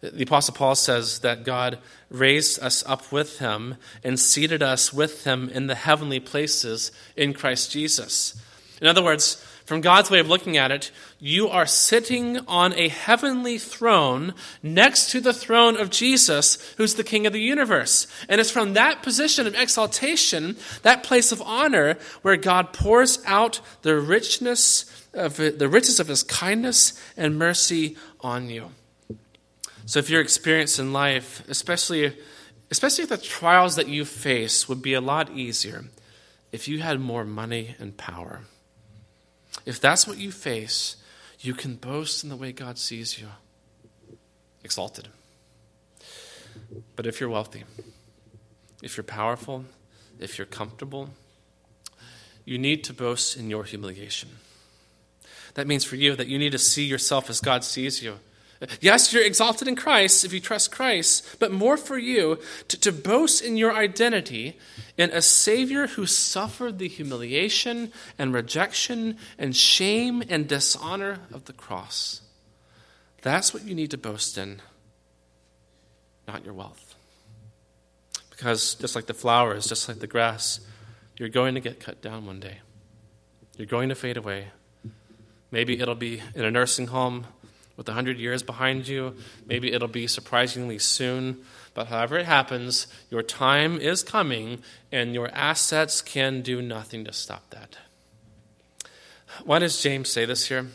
The 0.00 0.22
Apostle 0.22 0.54
Paul 0.54 0.74
says 0.74 1.18
that 1.20 1.44
God 1.44 1.78
raised 2.10 2.62
us 2.62 2.82
up 2.86 3.12
with 3.12 3.38
Him 3.38 3.76
and 4.02 4.18
seated 4.18 4.62
us 4.62 4.92
with 4.92 5.24
Him 5.24 5.48
in 5.50 5.66
the 5.66 5.74
heavenly 5.74 6.20
places 6.20 6.90
in 7.16 7.34
Christ 7.34 7.70
Jesus. 7.70 8.34
In 8.80 8.86
other 8.86 9.04
words, 9.04 9.44
From 9.70 9.82
God's 9.82 10.10
way 10.10 10.18
of 10.18 10.28
looking 10.28 10.56
at 10.56 10.72
it, 10.72 10.90
you 11.20 11.48
are 11.48 11.64
sitting 11.64 12.38
on 12.48 12.72
a 12.72 12.88
heavenly 12.88 13.56
throne 13.56 14.34
next 14.64 15.10
to 15.10 15.20
the 15.20 15.32
throne 15.32 15.76
of 15.76 15.90
Jesus, 15.90 16.58
who's 16.76 16.96
the 16.96 17.04
King 17.04 17.24
of 17.24 17.32
the 17.32 17.40
universe. 17.40 18.08
And 18.28 18.40
it's 18.40 18.50
from 18.50 18.72
that 18.72 19.04
position 19.04 19.46
of 19.46 19.54
exaltation, 19.54 20.56
that 20.82 21.04
place 21.04 21.30
of 21.30 21.40
honor, 21.42 21.98
where 22.22 22.36
God 22.36 22.72
pours 22.72 23.20
out 23.26 23.60
the 23.82 23.94
richness 23.94 24.86
of 25.14 25.36
the 25.36 25.68
riches 25.68 26.00
of 26.00 26.08
his 26.08 26.24
kindness 26.24 27.00
and 27.16 27.38
mercy 27.38 27.96
on 28.22 28.50
you. 28.50 28.70
So 29.90 29.98
if 29.98 30.08
your 30.08 30.20
experience 30.20 30.78
in 30.78 30.92
life, 30.92 31.42
especially 31.48 32.16
especially 32.70 33.06
the 33.06 33.18
trials 33.18 33.74
that 33.74 33.88
you 33.88 34.04
face 34.04 34.68
would 34.68 34.80
be 34.80 34.94
a 34.94 35.00
lot 35.00 35.32
easier 35.32 35.86
if 36.52 36.68
you 36.68 36.78
had 36.78 37.00
more 37.00 37.24
money 37.24 37.74
and 37.80 37.96
power. 37.96 38.42
If 39.66 39.80
that's 39.80 40.06
what 40.06 40.16
you 40.16 40.30
face, 40.30 40.94
you 41.40 41.54
can 41.54 41.74
boast 41.74 42.22
in 42.22 42.30
the 42.30 42.36
way 42.36 42.52
God 42.52 42.78
sees 42.78 43.18
you 43.18 43.26
exalted. 44.62 45.08
But 46.94 47.08
if 47.08 47.18
you're 47.18 47.28
wealthy, 47.28 47.64
if 48.84 48.96
you're 48.96 49.02
powerful, 49.02 49.64
if 50.20 50.38
you're 50.38 50.46
comfortable, 50.46 51.10
you 52.44 52.58
need 52.58 52.84
to 52.84 52.92
boast 52.92 53.36
in 53.36 53.50
your 53.50 53.64
humiliation. 53.64 54.28
That 55.54 55.66
means 55.66 55.82
for 55.82 55.96
you 55.96 56.14
that 56.14 56.28
you 56.28 56.38
need 56.38 56.52
to 56.52 56.58
see 56.58 56.84
yourself 56.84 57.28
as 57.28 57.40
God 57.40 57.64
sees 57.64 58.04
you 58.04 58.20
Yes, 58.80 59.12
you're 59.12 59.24
exalted 59.24 59.68
in 59.68 59.76
Christ 59.76 60.22
if 60.24 60.34
you 60.34 60.40
trust 60.40 60.70
Christ, 60.70 61.36
but 61.38 61.50
more 61.50 61.78
for 61.78 61.96
you 61.96 62.38
to, 62.68 62.78
to 62.80 62.92
boast 62.92 63.42
in 63.42 63.56
your 63.56 63.72
identity 63.72 64.58
in 64.98 65.10
a 65.10 65.22
Savior 65.22 65.86
who 65.86 66.04
suffered 66.04 66.78
the 66.78 66.88
humiliation 66.88 67.90
and 68.18 68.34
rejection 68.34 69.16
and 69.38 69.56
shame 69.56 70.22
and 70.28 70.46
dishonor 70.46 71.20
of 71.32 71.46
the 71.46 71.54
cross. 71.54 72.20
That's 73.22 73.54
what 73.54 73.64
you 73.64 73.74
need 73.74 73.92
to 73.92 73.98
boast 73.98 74.36
in, 74.36 74.60
not 76.28 76.44
your 76.44 76.52
wealth. 76.52 76.94
Because 78.28 78.74
just 78.74 78.94
like 78.94 79.06
the 79.06 79.14
flowers, 79.14 79.66
just 79.66 79.88
like 79.88 80.00
the 80.00 80.06
grass, 80.06 80.60
you're 81.16 81.30
going 81.30 81.54
to 81.54 81.60
get 81.60 81.80
cut 81.80 82.02
down 82.02 82.26
one 82.26 82.40
day. 82.40 82.58
You're 83.56 83.66
going 83.66 83.88
to 83.88 83.94
fade 83.94 84.18
away. 84.18 84.48
Maybe 85.50 85.80
it'll 85.80 85.94
be 85.94 86.22
in 86.34 86.44
a 86.44 86.50
nursing 86.50 86.88
home 86.88 87.26
with 87.76 87.88
100 87.88 88.18
years 88.18 88.42
behind 88.42 88.88
you. 88.88 89.14
Maybe 89.46 89.72
it'll 89.72 89.88
be 89.88 90.06
surprisingly 90.06 90.78
soon. 90.78 91.44
But 91.74 91.86
however 91.86 92.18
it 92.18 92.26
happens, 92.26 92.86
your 93.10 93.22
time 93.22 93.78
is 93.78 94.02
coming, 94.02 94.62
and 94.90 95.14
your 95.14 95.28
assets 95.32 96.02
can 96.02 96.42
do 96.42 96.60
nothing 96.60 97.04
to 97.04 97.12
stop 97.12 97.50
that. 97.50 97.76
Why 99.44 99.60
does 99.60 99.80
James 99.80 100.08
say 100.10 100.24
this 100.24 100.48
here? 100.48 100.66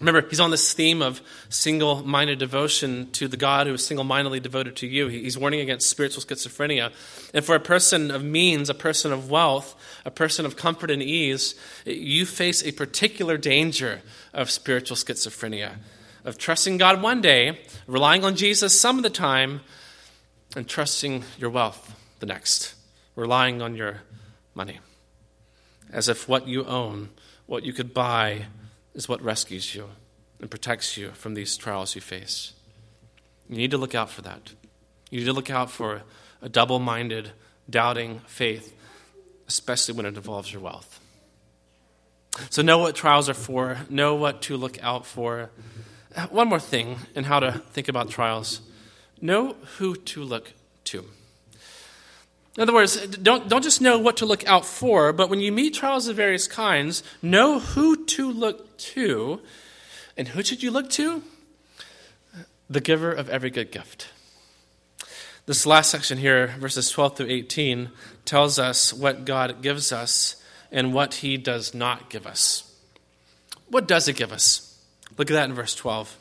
Remember, 0.00 0.28
he's 0.28 0.40
on 0.40 0.50
this 0.50 0.72
theme 0.72 1.02
of 1.02 1.22
single 1.48 2.02
minded 2.04 2.40
devotion 2.40 3.10
to 3.12 3.28
the 3.28 3.36
God 3.36 3.68
who 3.68 3.74
is 3.74 3.86
single 3.86 4.04
mindedly 4.04 4.40
devoted 4.40 4.74
to 4.76 4.88
you. 4.88 5.06
He's 5.06 5.38
warning 5.38 5.60
against 5.60 5.88
spiritual 5.88 6.22
schizophrenia. 6.22 6.92
And 7.32 7.44
for 7.44 7.54
a 7.54 7.60
person 7.60 8.10
of 8.10 8.24
means, 8.24 8.68
a 8.68 8.74
person 8.74 9.12
of 9.12 9.30
wealth, 9.30 9.76
a 10.04 10.10
person 10.10 10.46
of 10.46 10.56
comfort 10.56 10.90
and 10.90 11.00
ease, 11.00 11.54
you 11.84 12.26
face 12.26 12.64
a 12.64 12.72
particular 12.72 13.36
danger 13.36 14.02
of 14.32 14.50
spiritual 14.50 14.96
schizophrenia 14.96 15.76
of 16.24 16.38
trusting 16.38 16.78
God 16.78 17.02
one 17.02 17.20
day, 17.20 17.60
relying 17.86 18.24
on 18.24 18.34
Jesus 18.34 18.78
some 18.78 18.96
of 18.96 19.02
the 19.02 19.10
time, 19.10 19.60
and 20.56 20.66
trusting 20.66 21.24
your 21.38 21.50
wealth 21.50 21.94
the 22.20 22.26
next, 22.26 22.74
relying 23.14 23.60
on 23.60 23.76
your 23.76 24.00
money. 24.54 24.80
As 25.92 26.08
if 26.08 26.28
what 26.28 26.48
you 26.48 26.64
own, 26.64 27.10
what 27.46 27.64
you 27.64 27.72
could 27.72 27.92
buy, 27.92 28.46
is 28.94 29.08
what 29.08 29.22
rescues 29.22 29.74
you 29.74 29.90
and 30.40 30.50
protects 30.50 30.96
you 30.96 31.10
from 31.10 31.34
these 31.34 31.56
trials 31.56 31.94
you 31.94 32.00
face. 32.00 32.52
You 33.48 33.56
need 33.56 33.70
to 33.70 33.78
look 33.78 33.94
out 33.94 34.10
for 34.10 34.22
that. 34.22 34.54
You 35.10 35.20
need 35.20 35.26
to 35.26 35.32
look 35.32 35.50
out 35.50 35.70
for 35.70 36.02
a 36.40 36.48
double 36.48 36.78
minded, 36.78 37.32
doubting 37.68 38.20
faith, 38.26 38.74
especially 39.46 39.94
when 39.94 40.06
it 40.06 40.16
involves 40.16 40.52
your 40.52 40.62
wealth. 40.62 41.00
So, 42.50 42.62
know 42.62 42.78
what 42.78 42.96
trials 42.96 43.28
are 43.28 43.34
for, 43.34 43.78
know 43.88 44.16
what 44.16 44.42
to 44.42 44.56
look 44.56 44.82
out 44.82 45.06
for. 45.06 45.50
One 46.30 46.48
more 46.48 46.58
thing 46.58 46.98
in 47.14 47.24
how 47.24 47.40
to 47.40 47.52
think 47.52 47.88
about 47.88 48.10
trials 48.10 48.60
know 49.20 49.56
who 49.78 49.96
to 49.96 50.22
look 50.22 50.52
to. 50.84 51.04
In 52.56 52.62
other 52.62 52.72
words, 52.72 53.04
don't, 53.08 53.48
don't 53.48 53.64
just 53.64 53.80
know 53.80 53.98
what 53.98 54.18
to 54.18 54.26
look 54.26 54.46
out 54.46 54.64
for, 54.64 55.12
but 55.12 55.28
when 55.28 55.40
you 55.40 55.50
meet 55.50 55.74
trials 55.74 56.06
of 56.06 56.16
various 56.16 56.46
kinds, 56.46 57.02
know 57.20 57.58
who 57.58 58.04
to 58.06 58.30
look 58.30 58.78
to. 58.78 59.40
And 60.16 60.28
who 60.28 60.42
should 60.44 60.62
you 60.62 60.70
look 60.70 60.88
to? 60.90 61.22
The 62.70 62.80
giver 62.80 63.10
of 63.10 63.28
every 63.28 63.50
good 63.50 63.72
gift. 63.72 64.08
This 65.46 65.66
last 65.66 65.90
section 65.90 66.16
here, 66.16 66.54
verses 66.58 66.88
12 66.90 67.16
through 67.16 67.30
18, 67.30 67.90
tells 68.24 68.58
us 68.58 68.94
what 68.94 69.24
God 69.24 69.60
gives 69.60 69.92
us 69.92 70.36
and 70.70 70.94
what 70.94 71.14
he 71.14 71.36
does 71.36 71.74
not 71.74 72.08
give 72.08 72.26
us. 72.26 72.72
What 73.68 73.88
does 73.88 74.06
it 74.06 74.16
give 74.16 74.32
us? 74.32 74.80
Look 75.18 75.30
at 75.30 75.34
that 75.34 75.48
in 75.48 75.54
verse 75.54 75.74
12. 75.74 76.16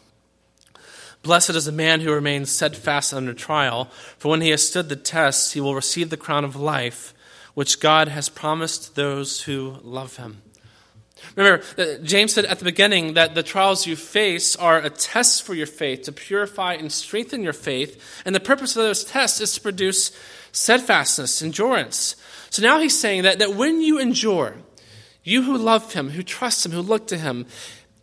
Blessed 1.24 1.52
is 1.52 1.66
the 1.66 1.72
man 1.72 2.02
who 2.02 2.12
remains 2.12 2.52
steadfast 2.52 3.14
under 3.14 3.34
trial, 3.34 3.86
for 4.18 4.30
when 4.30 4.42
he 4.42 4.50
has 4.50 4.68
stood 4.68 4.90
the 4.90 4.98
test, 4.98 5.54
he 5.54 5.62
will 5.62 5.74
receive 5.74 6.10
the 6.10 6.18
crown 6.18 6.44
of 6.44 6.58
life, 6.58 7.14
which 7.54 7.80
God 7.80 8.10
has 8.10 8.28
promised 8.28 8.96
those 8.96 9.44
who 9.44 9.78
love 9.84 10.18
him. 10.18 10.42
Remember, 11.38 11.64
uh, 11.78 11.98
James 12.04 12.34
said 12.34 12.44
at 12.44 12.60
the 12.60 12.66
beginning 12.66 13.14
that 13.14 13.36
the 13.36 13.44
trials 13.44 13.88
you 13.88 13.96
face 13.96 14.58
are 14.58 14.80
a 14.80 14.90
test 14.90 15.44
for 15.44 15.54
your 15.54 15.66
faith, 15.66 16.04
to 16.04 16.12
purify 16.12 16.74
and 16.74 16.92
strengthen 16.92 17.42
your 17.42 17.54
faith. 17.54 18.22
And 18.26 18.36
the 18.36 18.42
purpose 18.42 18.76
of 18.76 18.84
those 18.84 19.06
tests 19.06 19.40
is 19.40 19.54
to 19.54 19.62
produce 19.62 20.12
steadfastness, 20.52 21.42
endurance. 21.42 22.18
So 22.50 22.62
now 22.62 22.80
he's 22.80 23.00
saying 23.00 23.24
that, 23.24 23.40
that 23.40 23.56
when 23.56 23.82
you 23.82 23.98
endure, 23.98 24.58
you 25.24 25.44
who 25.44 25.58
love 25.58 25.94
him, 25.94 26.10
who 26.10 26.22
trust 26.22 26.66
him, 26.66 26.74
who 26.74 26.82
look 26.82 27.08
to 27.08 27.18
him, 27.18 27.46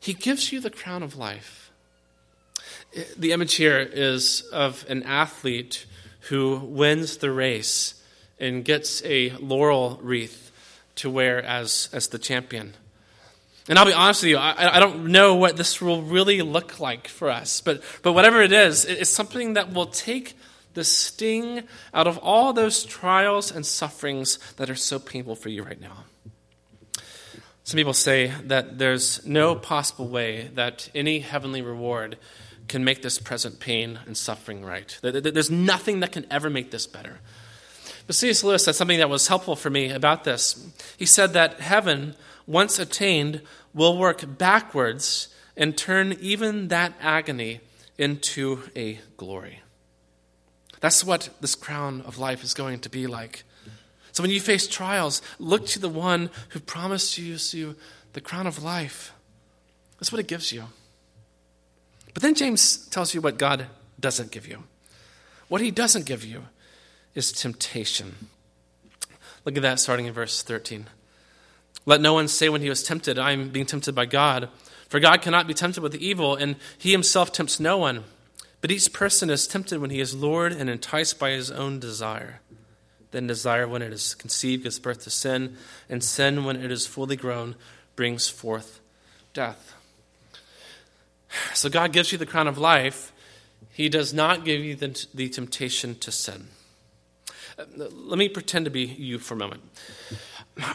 he 0.00 0.14
gives 0.14 0.52
you 0.52 0.61
the 0.61 0.70
crown 0.70 1.02
of 1.02 1.16
life. 1.16 1.60
The 3.16 3.33
image 3.33 3.55
here 3.55 3.79
is 3.79 4.42
of 4.53 4.85
an 4.88 5.05
athlete 5.05 5.87
who 6.29 6.57
wins 6.59 7.18
the 7.18 7.31
race 7.31 7.94
and 8.38 8.64
gets 8.64 9.03
a 9.05 9.31
laurel 9.37 10.00
wreath 10.03 10.50
to 10.96 11.11
wear 11.11 11.42
as, 11.42 11.88
as 11.92 12.09
the 12.09 12.18
champion. 12.18 12.74
And 13.68 13.79
I'll 13.79 13.87
be 13.87 13.92
honest 13.92 14.22
with 14.22 14.31
you, 14.31 14.38
I, 14.38 14.76
I 14.76 14.81
don't 14.81 15.12
know 15.12 15.37
what 15.37 15.57
this 15.57 15.81
will 15.81 16.03
really 16.03 16.42
look 16.42 16.81
like 16.81 17.07
for 17.07 17.31
us, 17.31 17.61
but, 17.61 17.83
but 18.03 18.12
whatever 18.12 18.42
it 18.42 18.53
is, 18.53 18.85
it's 18.85 19.11
something 19.11 19.55
that 19.55 19.72
will 19.72 19.87
take 19.87 20.37
the 20.74 20.83
sting 20.83 21.62
out 21.94 22.07
of 22.07 22.18
all 22.18 22.53
those 22.53 22.85
trials 22.85 23.53
and 23.53 23.64
sufferings 23.64 24.38
that 24.55 24.70
are 24.70 24.74
so 24.74 24.98
painful 24.98 25.37
for 25.37 25.48
you 25.48 25.62
right 25.62 25.81
now. 25.81 26.05
Some 27.62 27.76
people 27.76 27.92
say 27.92 28.33
that 28.44 28.79
there's 28.79 29.24
no 29.24 29.55
possible 29.55 30.09
way 30.09 30.50
that 30.55 30.88
any 30.94 31.20
heavenly 31.20 31.62
reward 31.62 32.16
can 32.70 32.85
make 32.85 33.02
this 33.02 33.18
present 33.18 33.61
pain 33.61 33.98
and 34.06 34.16
suffering 34.16 34.64
right. 34.64 34.98
There's 35.02 35.50
nothing 35.50 36.00
that 36.00 36.12
can 36.12 36.24
ever 36.30 36.48
make 36.48 36.70
this 36.70 36.87
better. 36.87 37.18
But 38.06 38.16
C.S. 38.16 38.42
Lewis 38.42 38.64
said 38.64 38.76
something 38.76 38.98
that 38.98 39.11
was 39.11 39.28
helpful 39.28 39.56
for 39.56 39.68
me 39.68 39.90
about 39.90 40.24
this. 40.24 40.66
He 40.96 41.04
said 41.04 41.35
that 41.35 41.61
heaven, 41.61 42.14
once 42.46 42.78
attained, 42.78 43.42
will 43.74 43.98
work 43.98 44.38
backwards 44.38 45.28
and 45.56 45.76
turn 45.76 46.16
even 46.20 46.68
that 46.68 46.94
agony 47.00 47.61
into 47.98 48.62
a 48.74 49.00
glory. 49.16 49.61
That's 50.80 51.04
what 51.04 51.28
this 51.40 51.54
crown 51.54 52.00
of 52.02 52.18
life 52.18 52.42
is 52.42 52.54
going 52.54 52.78
to 52.80 52.88
be 52.88 53.06
like. 53.06 53.42
So 54.12 54.22
when 54.22 54.30
you 54.30 54.40
face 54.40 54.66
trials, 54.66 55.22
look 55.38 55.66
to 55.66 55.78
the 55.78 55.88
one 55.88 56.30
who 56.50 56.61
promised 56.61 57.18
you, 57.18 57.37
the 58.12 58.20
crown 58.20 58.46
of 58.46 58.62
life. 58.62 59.12
That's 59.98 60.11
what 60.11 60.20
it 60.20 60.26
gives 60.26 60.52
you. 60.52 60.64
But 62.14 62.23
then 62.23 62.35
James 62.35 62.87
tells 62.88 63.14
you 63.14 63.20
what 63.20 63.38
God 63.38 63.66
doesn't 63.99 64.31
give 64.31 64.49
you. 64.49 64.64
What 65.49 65.61
he 65.61 65.70
doesn't 65.70 66.07
give 66.07 66.25
you 66.25 66.44
is 67.14 67.33
temptation. 67.33 68.29
Look 69.44 69.57
at 69.57 69.62
that 69.62 69.81
starting 69.81 70.07
in 70.07 70.12
verse 70.12 70.42
13. 70.42 70.87
Let 71.87 72.01
no 72.01 72.14
one 72.14 72.29
say 72.29 72.49
when 72.49 72.62
he 72.62 72.68
was 72.68 72.83
tempted, 72.83 73.18
I 73.18 73.33
am 73.33 73.51
being 73.51 73.66
tempted 73.66 73.94
by 73.94 74.07
God. 74.07 74.49
For 74.88 75.01
God 75.01 75.23
cannot 75.23 75.46
be 75.46 75.55
tempted 75.55 75.83
with 75.83 75.94
evil, 75.94 76.37
and 76.37 76.57
he 76.79 76.92
himself 76.92 77.33
tempts 77.33 77.59
no 77.59 77.79
one. 77.79 78.05
But 78.61 78.70
each 78.70 78.92
person 78.92 79.31
is 79.31 79.46
tempted 79.46 79.81
when 79.81 79.90
he 79.90 80.01
is 80.01 80.14
lured 80.14 80.53
and 80.53 80.68
enticed 80.68 81.18
by 81.18 81.31
his 81.31 81.51
own 81.51 81.79
desire. 81.79 82.40
Then 83.11 83.27
desire, 83.27 83.66
when 83.66 83.83
it 83.83 83.92
is 83.92 84.14
conceived, 84.14 84.64
gives 84.64 84.79
birth 84.79 85.05
to 85.05 85.11
sin, 85.11 85.57
and 85.88 86.05
sin, 86.05 86.44
when 86.44 86.57
it 86.57 86.70
is 86.70 86.87
fully 86.87 87.16
grown, 87.16 87.57
brings 87.96 88.29
forth 88.29 88.81
death. 89.33 89.75
So 91.55 91.69
God 91.69 91.93
gives 91.93 92.12
you 92.12 92.19
the 92.19 92.27
crown 92.27 92.49
of 92.49 92.59
life. 92.59 93.12
He 93.73 93.88
does 93.88 94.12
not 94.12 94.45
give 94.45 94.62
you 94.62 94.75
the, 94.75 95.07
the 95.14 95.29
temptation 95.29 95.95
to 96.01 96.12
sin. 96.12 96.49
Uh, 97.59 97.64
let 97.77 98.19
me 98.19 98.29
pretend 98.29 98.64
to 98.64 98.71
be 98.71 98.85
you 98.85 99.19
for 99.19 99.35
a 99.35 99.37
moment. 99.37 99.62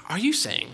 Are 0.09 0.19
you 0.19 0.33
saying 0.33 0.69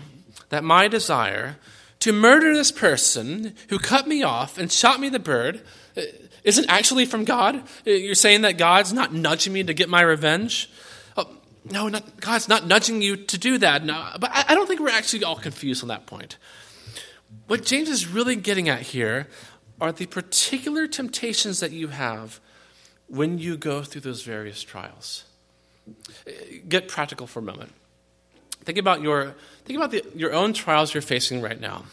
that 0.48 0.64
my 0.64 0.88
desire 0.88 1.56
to 2.00 2.12
murder 2.12 2.54
this 2.54 2.72
person 2.72 3.54
who 3.68 3.78
cut 3.78 4.06
me 4.06 4.22
off 4.22 4.58
and 4.58 4.70
shot 4.70 5.00
me 5.00 5.08
the 5.08 5.18
bird 5.18 5.62
uh, 5.96 6.02
isn't 6.44 6.68
actually 6.68 7.06
from 7.06 7.24
God? 7.24 7.56
Uh, 7.86 7.90
you're 7.90 8.14
saying 8.14 8.42
that 8.42 8.58
God's 8.58 8.92
not 8.92 9.12
nudging 9.12 9.52
me 9.52 9.62
to 9.64 9.74
get 9.74 9.88
my 9.88 10.02
revenge? 10.02 10.70
Oh, 11.16 11.28
no, 11.70 11.88
not, 11.88 12.20
God's 12.20 12.48
not 12.48 12.66
nudging 12.66 13.02
you 13.02 13.16
to 13.16 13.38
do 13.38 13.58
that. 13.58 13.84
No, 13.84 14.10
but 14.20 14.30
I, 14.32 14.46
I 14.48 14.54
don't 14.54 14.66
think 14.66 14.80
we're 14.80 14.90
actually 14.90 15.24
all 15.24 15.36
confused 15.36 15.82
on 15.82 15.88
that 15.88 16.06
point. 16.06 16.38
What 17.46 17.64
James 17.64 17.88
is 17.88 18.06
really 18.06 18.36
getting 18.36 18.68
at 18.68 18.82
here 18.82 19.28
are 19.82 19.90
the 19.90 20.06
particular 20.06 20.86
temptations 20.86 21.58
that 21.58 21.72
you 21.72 21.88
have 21.88 22.38
when 23.08 23.38
you 23.38 23.56
go 23.56 23.82
through 23.82 24.00
those 24.00 24.22
various 24.22 24.62
trials. 24.62 25.24
Get 26.68 26.86
practical 26.86 27.26
for 27.26 27.40
a 27.40 27.42
moment. 27.42 27.72
Think 28.62 28.78
about 28.78 29.02
your, 29.02 29.34
think 29.64 29.76
about 29.76 29.90
the, 29.90 30.04
your 30.14 30.32
own 30.32 30.52
trials 30.52 30.94
you're 30.94 31.02
facing 31.02 31.42
right 31.42 31.60
now. 31.60 31.86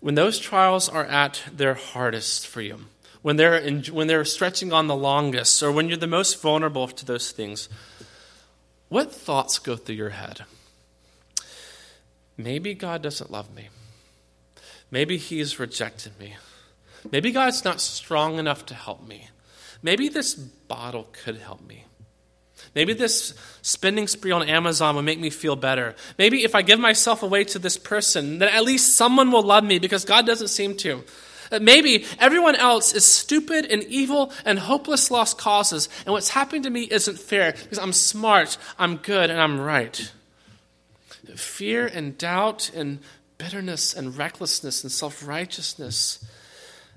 When 0.00 0.14
those 0.14 0.38
trials 0.38 0.90
are 0.90 1.06
at 1.06 1.42
their 1.50 1.72
hardest 1.72 2.46
for 2.46 2.60
you, 2.60 2.80
when 3.22 3.36
they're, 3.36 3.56
in, 3.56 3.84
when 3.84 4.06
they're 4.06 4.26
stretching 4.26 4.74
on 4.74 4.86
the 4.86 4.94
longest, 4.94 5.62
or 5.62 5.72
when 5.72 5.88
you're 5.88 5.96
the 5.96 6.06
most 6.06 6.42
vulnerable 6.42 6.86
to 6.88 7.06
those 7.06 7.32
things, 7.32 7.70
what 8.90 9.10
thoughts 9.10 9.58
go 9.58 9.74
through 9.76 9.94
your 9.94 10.10
head? 10.10 10.42
Maybe 12.36 12.74
God 12.74 13.00
doesn't 13.00 13.30
love 13.30 13.54
me. 13.54 13.70
Maybe 14.90 15.16
He's 15.16 15.58
rejected 15.58 16.12
me. 16.20 16.34
Maybe 17.10 17.32
God's 17.32 17.64
not 17.64 17.80
strong 17.80 18.38
enough 18.38 18.66
to 18.66 18.74
help 18.74 19.06
me. 19.06 19.28
Maybe 19.82 20.08
this 20.08 20.34
bottle 20.34 21.08
could 21.12 21.36
help 21.36 21.66
me. 21.66 21.84
Maybe 22.74 22.92
this 22.92 23.34
spending 23.62 24.08
spree 24.08 24.32
on 24.32 24.48
Amazon 24.48 24.94
will 24.94 25.02
make 25.02 25.20
me 25.20 25.30
feel 25.30 25.56
better. 25.56 25.94
Maybe 26.18 26.42
if 26.42 26.54
I 26.54 26.62
give 26.62 26.80
myself 26.80 27.22
away 27.22 27.44
to 27.44 27.58
this 27.58 27.76
person, 27.76 28.38
then 28.38 28.48
at 28.48 28.64
least 28.64 28.96
someone 28.96 29.30
will 29.30 29.42
love 29.42 29.64
me 29.64 29.78
because 29.78 30.04
God 30.04 30.26
doesn't 30.26 30.48
seem 30.48 30.76
to. 30.78 31.04
Uh, 31.52 31.58
maybe 31.60 32.04
everyone 32.18 32.56
else 32.56 32.92
is 32.94 33.04
stupid 33.04 33.66
and 33.66 33.82
evil 33.84 34.32
and 34.44 34.58
hopeless 34.58 35.10
lost 35.10 35.38
causes, 35.38 35.88
and 36.04 36.12
what's 36.12 36.30
happening 36.30 36.62
to 36.62 36.70
me 36.70 36.82
isn't 36.82 37.18
fair 37.18 37.52
because 37.52 37.78
I'm 37.78 37.92
smart, 37.92 38.56
I'm 38.78 38.96
good, 38.96 39.30
and 39.30 39.40
I'm 39.40 39.60
right. 39.60 40.10
Fear 41.36 41.86
and 41.86 42.16
doubt 42.18 42.70
and 42.74 42.98
bitterness 43.38 43.94
and 43.94 44.16
recklessness 44.16 44.82
and 44.82 44.90
self 44.90 45.26
righteousness, 45.26 46.24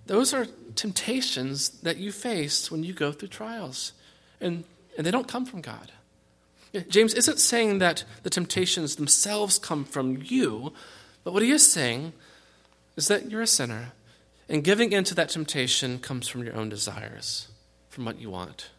those 0.07 0.33
are 0.33 0.47
temptations 0.75 1.69
that 1.81 1.97
you 1.97 2.11
face 2.11 2.71
when 2.71 2.83
you 2.83 2.93
go 2.93 3.11
through 3.11 3.29
trials. 3.29 3.93
And 4.41 4.63
and 4.97 5.05
they 5.05 5.11
don't 5.11 5.27
come 5.27 5.45
from 5.45 5.61
God. 5.61 5.91
James 6.89 7.13
isn't 7.13 7.39
saying 7.39 7.79
that 7.79 8.03
the 8.23 8.29
temptations 8.29 8.95
themselves 8.95 9.57
come 9.57 9.85
from 9.85 10.21
you, 10.23 10.73
but 11.23 11.33
what 11.33 11.43
he 11.43 11.51
is 11.51 11.71
saying 11.71 12.13
is 12.95 13.07
that 13.07 13.31
you're 13.31 13.41
a 13.41 13.47
sinner, 13.47 13.93
and 14.49 14.63
giving 14.63 14.91
in 14.91 15.03
to 15.05 15.15
that 15.15 15.29
temptation 15.29 15.99
comes 15.99 16.27
from 16.27 16.43
your 16.43 16.55
own 16.55 16.67
desires, 16.67 17.47
from 17.89 18.05
what 18.05 18.19
you 18.19 18.29
want. 18.29 18.69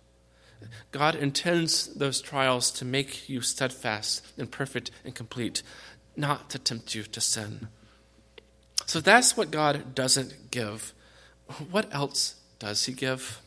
God 0.90 1.14
intends 1.14 1.94
those 1.94 2.20
trials 2.20 2.70
to 2.72 2.84
make 2.84 3.28
you 3.28 3.40
steadfast 3.40 4.26
and 4.36 4.50
perfect 4.50 4.90
and 5.04 5.14
complete, 5.14 5.62
not 6.16 6.50
to 6.50 6.58
tempt 6.58 6.94
you 6.94 7.04
to 7.04 7.20
sin. 7.20 7.68
So 8.86 9.00
that's 9.00 9.36
what 9.36 9.50
God 9.50 9.94
doesn't 9.94 10.50
give. 10.50 10.92
What 11.70 11.92
else 11.92 12.36
does 12.58 12.84
he 12.84 12.92
give? 12.92 13.40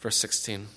Verse 0.00 0.16
16. 0.16 0.68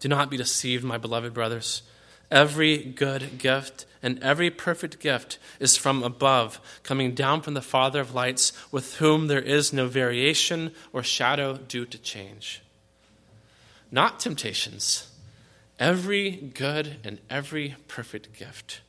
Do 0.00 0.08
not 0.08 0.30
be 0.30 0.36
deceived, 0.36 0.84
my 0.84 0.98
beloved 0.98 1.34
brothers. 1.34 1.82
Every 2.30 2.78
good 2.78 3.38
gift 3.38 3.86
and 4.02 4.20
every 4.22 4.50
perfect 4.50 4.98
gift 4.98 5.38
is 5.60 5.76
from 5.76 6.02
above, 6.02 6.60
coming 6.82 7.14
down 7.14 7.42
from 7.42 7.54
the 7.54 7.62
Father 7.62 8.00
of 8.00 8.14
lights, 8.14 8.52
with 8.72 8.96
whom 8.96 9.28
there 9.28 9.40
is 9.40 9.72
no 9.72 9.86
variation 9.86 10.72
or 10.92 11.02
shadow 11.02 11.56
due 11.56 11.86
to 11.86 11.98
change. 11.98 12.62
Not 13.90 14.18
temptations, 14.18 15.12
every 15.78 16.30
good 16.30 16.96
and 17.04 17.20
every 17.30 17.76
perfect 17.86 18.36
gift. 18.36 18.80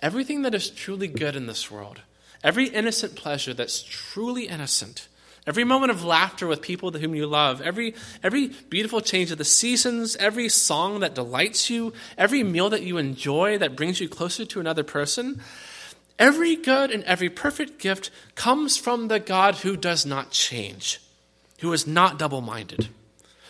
Everything 0.00 0.42
that 0.42 0.54
is 0.54 0.70
truly 0.70 1.08
good 1.08 1.34
in 1.34 1.46
this 1.46 1.70
world, 1.70 2.02
every 2.44 2.68
innocent 2.68 3.16
pleasure 3.16 3.54
that's 3.54 3.82
truly 3.82 4.46
innocent, 4.46 5.08
Every 5.46 5.64
moment 5.64 5.90
of 5.90 6.04
laughter 6.04 6.46
with 6.46 6.62
people 6.62 6.90
whom 6.90 7.14
you 7.14 7.26
love, 7.26 7.60
every, 7.60 7.94
every 8.22 8.48
beautiful 8.70 9.02
change 9.02 9.30
of 9.30 9.36
the 9.36 9.44
seasons, 9.44 10.16
every 10.16 10.48
song 10.48 11.00
that 11.00 11.14
delights 11.14 11.68
you, 11.68 11.92
every 12.16 12.42
meal 12.42 12.70
that 12.70 12.82
you 12.82 12.96
enjoy 12.96 13.58
that 13.58 13.76
brings 13.76 14.00
you 14.00 14.08
closer 14.08 14.46
to 14.46 14.60
another 14.60 14.82
person, 14.82 15.42
every 16.18 16.56
good 16.56 16.90
and 16.90 17.04
every 17.04 17.28
perfect 17.28 17.78
gift 17.78 18.10
comes 18.34 18.78
from 18.78 19.08
the 19.08 19.20
God 19.20 19.56
who 19.56 19.76
does 19.76 20.06
not 20.06 20.30
change, 20.30 20.98
who 21.60 21.70
is 21.74 21.86
not 21.86 22.18
double 22.18 22.40
minded, 22.40 22.88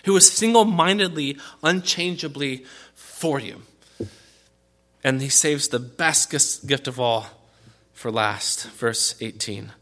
who 0.05 0.17
is 0.17 0.29
single 0.33 0.65
mindedly, 0.65 1.39
unchangeably 1.63 2.65
for 2.97 3.39
you. 3.39 3.63
And 5.05 5.23
he 5.23 5.29
saves 5.29 5.69
the 5.69 5.79
best 5.79 6.67
gift 6.67 6.89
of 6.89 6.99
all 6.99 7.27
for 7.95 8.11
last. 8.11 8.69
Verse 8.71 9.15
18. 9.21 9.73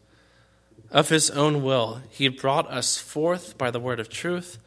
Of 0.92 1.09
his 1.09 1.31
own 1.31 1.62
will, 1.62 2.03
he 2.11 2.29
brought 2.29 2.70
us 2.70 2.98
forth 2.98 3.59
by 3.59 3.70
the 3.70 3.81
word 3.81 3.98
of 3.98 4.09
truth, 4.09 4.59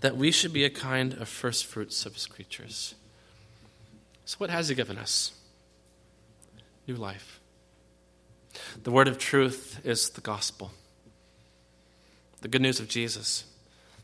that 0.00 0.16
we 0.16 0.30
should 0.30 0.52
be 0.52 0.64
a 0.64 0.70
kind 0.70 1.12
of 1.14 1.28
first 1.28 1.66
fruits 1.66 2.04
of 2.04 2.14
his 2.14 2.26
creatures. 2.26 2.94
So, 4.24 4.36
what 4.38 4.50
has 4.50 4.68
he 4.68 4.74
given 4.74 4.98
us? 4.98 5.32
New 6.88 6.96
life. 6.96 7.40
The 8.82 8.90
word 8.90 9.08
of 9.08 9.18
truth 9.18 9.80
is 9.84 10.10
the 10.10 10.20
gospel. 10.20 10.72
The 12.40 12.48
good 12.48 12.62
news 12.62 12.80
of 12.80 12.88
Jesus 12.88 13.44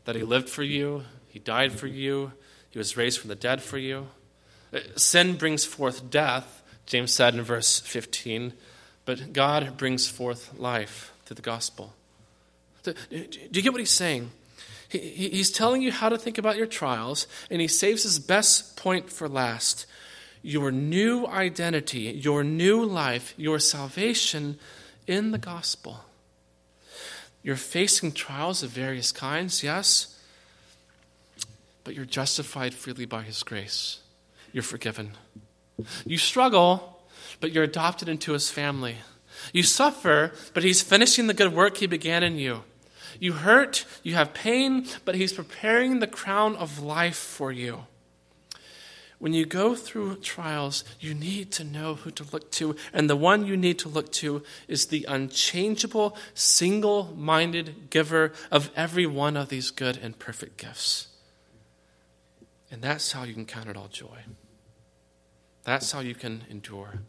that 0.05 0.15
he 0.15 0.23
lived 0.23 0.49
for 0.49 0.63
you, 0.63 1.03
he 1.27 1.39
died 1.39 1.71
for 1.71 1.87
you, 1.87 2.31
he 2.69 2.77
was 2.77 2.97
raised 2.97 3.19
from 3.19 3.29
the 3.29 3.35
dead 3.35 3.61
for 3.61 3.77
you. 3.77 4.07
Uh, 4.73 4.79
sin 4.95 5.35
brings 5.35 5.65
forth 5.65 6.09
death, 6.09 6.63
James 6.85 7.11
said 7.11 7.35
in 7.35 7.41
verse 7.41 7.79
15, 7.79 8.53
but 9.05 9.33
God 9.33 9.77
brings 9.77 10.07
forth 10.07 10.57
life 10.57 11.11
through 11.25 11.35
the 11.35 11.41
gospel. 11.41 11.93
Do 12.83 12.93
you 13.09 13.61
get 13.61 13.71
what 13.71 13.79
he's 13.79 13.89
saying? 13.89 14.31
He's 14.89 15.51
telling 15.51 15.81
you 15.81 15.91
how 15.91 16.09
to 16.09 16.17
think 16.17 16.37
about 16.37 16.57
your 16.57 16.65
trials, 16.65 17.27
and 17.49 17.61
he 17.61 17.67
saves 17.67 18.03
his 18.03 18.19
best 18.19 18.75
point 18.75 19.09
for 19.09 19.29
last. 19.29 19.85
Your 20.41 20.71
new 20.71 21.25
identity, 21.27 21.99
your 21.99 22.43
new 22.43 22.83
life, 22.83 23.33
your 23.37 23.59
salvation 23.59 24.59
in 25.07 25.31
the 25.31 25.37
gospel. 25.37 26.05
You're 27.43 27.55
facing 27.55 28.11
trials 28.11 28.63
of 28.63 28.71
various 28.71 29.11
kinds, 29.11 29.63
yes, 29.63 30.19
but 31.83 31.95
you're 31.95 32.05
justified 32.05 32.73
freely 32.73 33.05
by 33.05 33.21
his 33.21 33.43
grace. 33.43 33.99
You're 34.51 34.63
forgiven. 34.63 35.11
You 36.05 36.17
struggle, 36.17 36.90
but 37.41 37.51
you're 37.51 37.65
adopted 37.65 38.07
into 38.07 38.31
his 38.31 38.49
family. 38.49 38.97
You 39.53 39.63
suffer, 39.63 40.31
but 40.53 40.63
He's 40.63 40.81
finishing 40.81 41.27
the 41.27 41.33
good 41.33 41.53
work 41.53 41.77
He 41.77 41.87
began 41.87 42.23
in 42.23 42.37
you. 42.37 42.63
You 43.19 43.33
hurt, 43.33 43.85
you 44.03 44.15
have 44.15 44.33
pain, 44.33 44.87
but 45.05 45.15
He's 45.15 45.33
preparing 45.33 45.99
the 45.99 46.07
crown 46.07 46.55
of 46.55 46.79
life 46.79 47.17
for 47.17 47.51
you. 47.51 47.85
When 49.19 49.33
you 49.33 49.45
go 49.45 49.75
through 49.75 50.17
trials, 50.17 50.83
you 50.99 51.13
need 51.13 51.51
to 51.51 51.63
know 51.63 51.93
who 51.93 52.09
to 52.11 52.25
look 52.31 52.51
to, 52.53 52.75
and 52.91 53.07
the 53.07 53.15
one 53.15 53.45
you 53.45 53.55
need 53.55 53.77
to 53.79 53.89
look 53.89 54.11
to 54.13 54.41
is 54.67 54.87
the 54.87 55.05
unchangeable, 55.07 56.17
single 56.33 57.13
minded 57.15 57.91
giver 57.91 58.33
of 58.49 58.71
every 58.75 59.05
one 59.05 59.37
of 59.37 59.49
these 59.49 59.69
good 59.69 59.97
and 59.97 60.17
perfect 60.17 60.57
gifts. 60.57 61.07
And 62.71 62.81
that's 62.81 63.11
how 63.11 63.23
you 63.23 63.35
can 63.35 63.45
count 63.45 63.69
it 63.69 63.77
all 63.77 63.89
joy. 63.89 64.21
That's 65.65 65.91
how 65.91 65.99
you 65.99 66.15
can 66.15 66.43
endure 66.49 67.01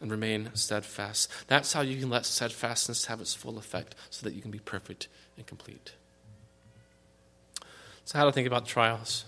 and 0.00 0.10
remain 0.10 0.50
steadfast. 0.54 1.30
That's 1.46 1.72
how 1.72 1.80
you 1.80 1.98
can 1.98 2.10
let 2.10 2.26
steadfastness 2.26 3.06
have 3.06 3.20
its 3.20 3.34
full 3.34 3.58
effect 3.58 3.94
so 4.10 4.24
that 4.24 4.34
you 4.34 4.42
can 4.42 4.50
be 4.50 4.58
perfect 4.58 5.08
and 5.36 5.46
complete. 5.46 5.92
So, 8.04 8.18
how 8.18 8.24
to 8.24 8.32
think 8.32 8.46
about 8.46 8.66
trials. 8.66 9.24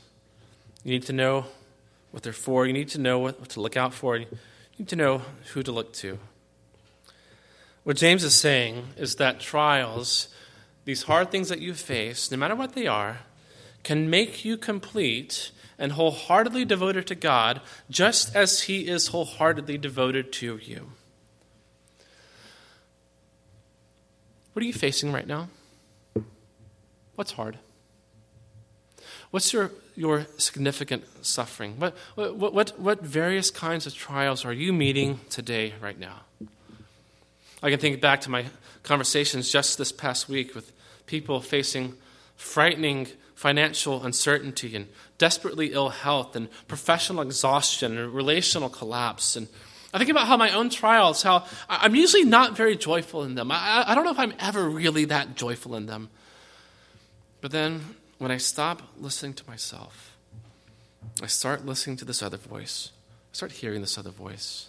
You 0.85 0.93
need 0.93 1.03
to 1.05 1.13
know 1.13 1.47
what 2.11 2.23
they're 2.23 2.33
for, 2.33 2.67
you 2.67 2.73
need 2.73 2.89
to 2.91 3.01
know 3.01 3.19
what 3.19 3.49
to 3.51 3.61
look 3.61 3.77
out 3.77 3.93
for, 3.93 4.17
you 4.17 4.27
need 4.79 4.89
to 4.89 4.97
know 4.97 5.23
who 5.53 5.63
to 5.63 5.73
look 5.73 5.93
to. 5.95 6.19
What 7.85 7.97
James 7.97 8.23
is 8.23 8.35
saying 8.35 8.89
is 8.97 9.17
that 9.17 9.41
trials, 9.41 10.29
these 10.85 11.05
hard 11.05 11.31
things 11.31 11.49
that 11.49 11.61
you 11.61 11.75
face, 11.75 12.31
no 12.31 12.37
matter 12.37 12.55
what 12.55 12.75
they 12.75 12.87
are, 12.87 13.21
can 13.83 14.11
make 14.11 14.45
you 14.45 14.57
complete 14.57 15.51
and 15.79 15.93
wholeheartedly 15.93 16.65
devoted 16.65 17.07
to 17.07 17.15
God, 17.15 17.61
just 17.89 18.35
as 18.35 18.63
He 18.63 18.89
is 18.89 19.09
wholeheartedly 19.09 19.79
devoted 19.79 20.33
to 20.35 20.59
you. 20.59 20.91
What 24.53 24.63
are 24.63 24.67
you 24.67 24.73
facing 24.73 25.13
right 25.13 25.27
now? 25.27 25.49
What's 27.15 27.33
hard? 27.33 27.59
What's 29.31 29.53
your, 29.53 29.71
your 29.95 30.27
significant 30.37 31.05
suffering? 31.25 31.79
What, 31.79 31.97
what, 32.17 32.53
what, 32.53 32.81
what 32.81 33.03
various 33.03 33.51
kinds 33.51 33.87
of 33.87 33.95
trials 33.95 34.45
are 34.45 34.53
you 34.53 34.73
meeting 34.73 35.21
today, 35.29 35.75
right 35.81 35.99
now? 35.99 36.23
I 37.63 37.71
can 37.71 37.79
think 37.79 38.01
back 38.01 38.21
to 38.23 38.31
my 38.31 38.47
conversations 38.83 39.51
just 39.51 39.79
this 39.79 39.93
past 39.93 40.29
week 40.29 40.55
with 40.55 40.73
people 41.07 41.41
facing 41.41 41.95
frightening 42.37 43.09
financial 43.35 44.05
uncertainty 44.05 44.75
and 44.75 44.89
desperately 45.19 45.73
ill 45.73 45.91
health 45.91 46.35
and 46.37 46.49
professional 46.69 47.23
exhaustion 47.23 47.99
and 47.99 48.15
relational 48.15 48.69
collapse. 48.69 49.37
And 49.37 49.49
I 49.93 49.99
think 49.99 50.11
about 50.11 50.27
how 50.27 50.37
my 50.37 50.51
own 50.53 50.71
trials, 50.71 51.23
how 51.23 51.45
I'm 51.69 51.95
usually 51.95 52.25
not 52.25 52.57
very 52.57 52.77
joyful 52.77 53.25
in 53.25 53.35
them. 53.35 53.51
I, 53.51 53.85
I 53.87 53.95
don't 53.95 54.05
know 54.05 54.11
if 54.11 54.19
I'm 54.19 54.35
ever 54.39 54.69
really 54.69 55.05
that 55.07 55.35
joyful 55.35 55.75
in 55.75 55.87
them. 55.87 56.09
But 57.41 57.51
then 57.51 57.97
when 58.19 58.31
I 58.31 58.37
stop 58.37 58.83
listening 58.99 59.35
to 59.35 59.47
myself, 59.49 60.17
I 61.23 61.27
start 61.27 61.67
listening 61.67 61.97
to 61.99 62.05
this 62.05 62.23
other 62.23 62.37
voice. 62.37 62.91
I 63.33 63.35
start 63.35 63.53
hearing 63.53 63.81
this 63.81 63.99
other 63.99 64.11
voice. 64.11 64.69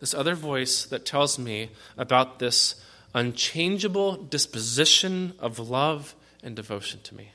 This 0.00 0.14
other 0.14 0.34
voice 0.34 0.84
that 0.86 1.06
tells 1.06 1.38
me 1.38 1.70
about 1.96 2.38
this 2.38 2.74
unchangeable 3.14 4.16
disposition 4.16 5.34
of 5.38 5.58
love 5.58 6.14
and 6.42 6.56
devotion 6.56 7.00
to 7.04 7.14
me. 7.14 7.30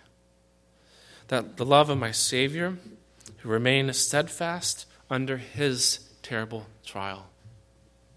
That 1.27 1.57
the 1.57 1.65
love 1.65 1.89
of 1.89 1.97
my 1.97 2.11
Savior, 2.11 2.77
who 3.37 3.49
remained 3.49 3.95
steadfast 3.95 4.85
under 5.09 5.37
his 5.37 5.99
terrible 6.21 6.67
trial 6.85 7.27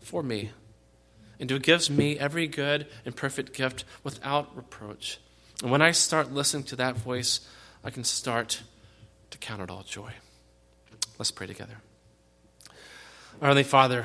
for 0.00 0.22
me, 0.22 0.50
and 1.38 1.50
who 1.50 1.58
gives 1.58 1.90
me 1.90 2.18
every 2.18 2.46
good 2.46 2.86
and 3.04 3.16
perfect 3.16 3.52
gift 3.52 3.84
without 4.04 4.54
reproach. 4.56 5.18
And 5.62 5.70
when 5.70 5.82
I 5.82 5.90
start 5.90 6.32
listening 6.32 6.64
to 6.64 6.76
that 6.76 6.96
voice, 6.96 7.40
I 7.82 7.90
can 7.90 8.04
start 8.04 8.62
to 9.30 9.38
count 9.38 9.62
it 9.62 9.70
all 9.70 9.82
joy. 9.82 10.12
Let's 11.18 11.30
pray 11.30 11.46
together. 11.46 11.76
Our 13.40 13.48
Heavenly 13.48 13.64
Father, 13.64 14.04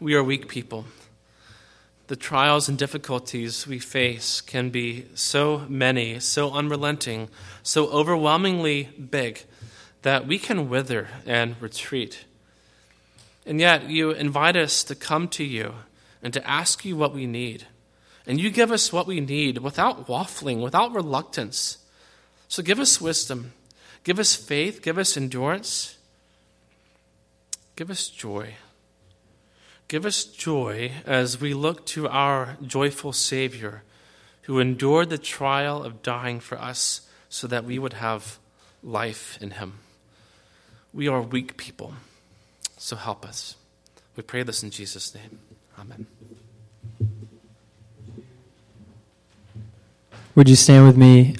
we 0.00 0.14
are 0.14 0.22
weak 0.22 0.48
people 0.48 0.84
the 2.08 2.16
trials 2.16 2.68
and 2.68 2.78
difficulties 2.78 3.66
we 3.66 3.78
face 3.78 4.40
can 4.40 4.70
be 4.70 5.04
so 5.14 5.66
many, 5.68 6.18
so 6.18 6.50
unrelenting, 6.52 7.28
so 7.62 7.86
overwhelmingly 7.88 8.84
big 8.84 9.42
that 10.02 10.26
we 10.26 10.38
can 10.38 10.70
wither 10.70 11.08
and 11.26 11.60
retreat. 11.60 12.24
And 13.44 13.60
yet, 13.60 13.90
you 13.90 14.10
invite 14.10 14.56
us 14.56 14.82
to 14.84 14.94
come 14.94 15.28
to 15.28 15.44
you 15.44 15.74
and 16.22 16.32
to 16.32 16.46
ask 16.48 16.84
you 16.84 16.96
what 16.96 17.14
we 17.14 17.26
need. 17.26 17.66
And 18.26 18.40
you 18.40 18.50
give 18.50 18.72
us 18.72 18.92
what 18.92 19.06
we 19.06 19.20
need 19.20 19.58
without 19.58 20.06
waffling, 20.06 20.62
without 20.62 20.94
reluctance. 20.94 21.78
So 22.48 22.62
give 22.62 22.80
us 22.80 23.00
wisdom, 23.00 23.52
give 24.04 24.18
us 24.18 24.34
faith, 24.34 24.80
give 24.82 24.96
us 24.96 25.16
endurance, 25.16 25.98
give 27.76 27.90
us 27.90 28.08
joy. 28.08 28.54
Give 29.88 30.04
us 30.04 30.24
joy 30.24 30.92
as 31.06 31.40
we 31.40 31.54
look 31.54 31.86
to 31.86 32.06
our 32.08 32.58
joyful 32.62 33.14
Savior 33.14 33.82
who 34.42 34.58
endured 34.58 35.08
the 35.08 35.16
trial 35.16 35.82
of 35.82 36.02
dying 36.02 36.40
for 36.40 36.58
us 36.58 37.08
so 37.30 37.46
that 37.46 37.64
we 37.64 37.78
would 37.78 37.94
have 37.94 38.38
life 38.82 39.38
in 39.40 39.52
Him. 39.52 39.80
We 40.92 41.08
are 41.08 41.22
weak 41.22 41.56
people, 41.56 41.94
so 42.76 42.96
help 42.96 43.24
us. 43.26 43.56
We 44.14 44.22
pray 44.22 44.42
this 44.42 44.62
in 44.62 44.70
Jesus' 44.70 45.14
name. 45.14 45.38
Amen. 45.78 46.06
Would 50.34 50.48
you 50.48 50.56
stand 50.56 50.86
with 50.86 50.96
me 50.96 51.34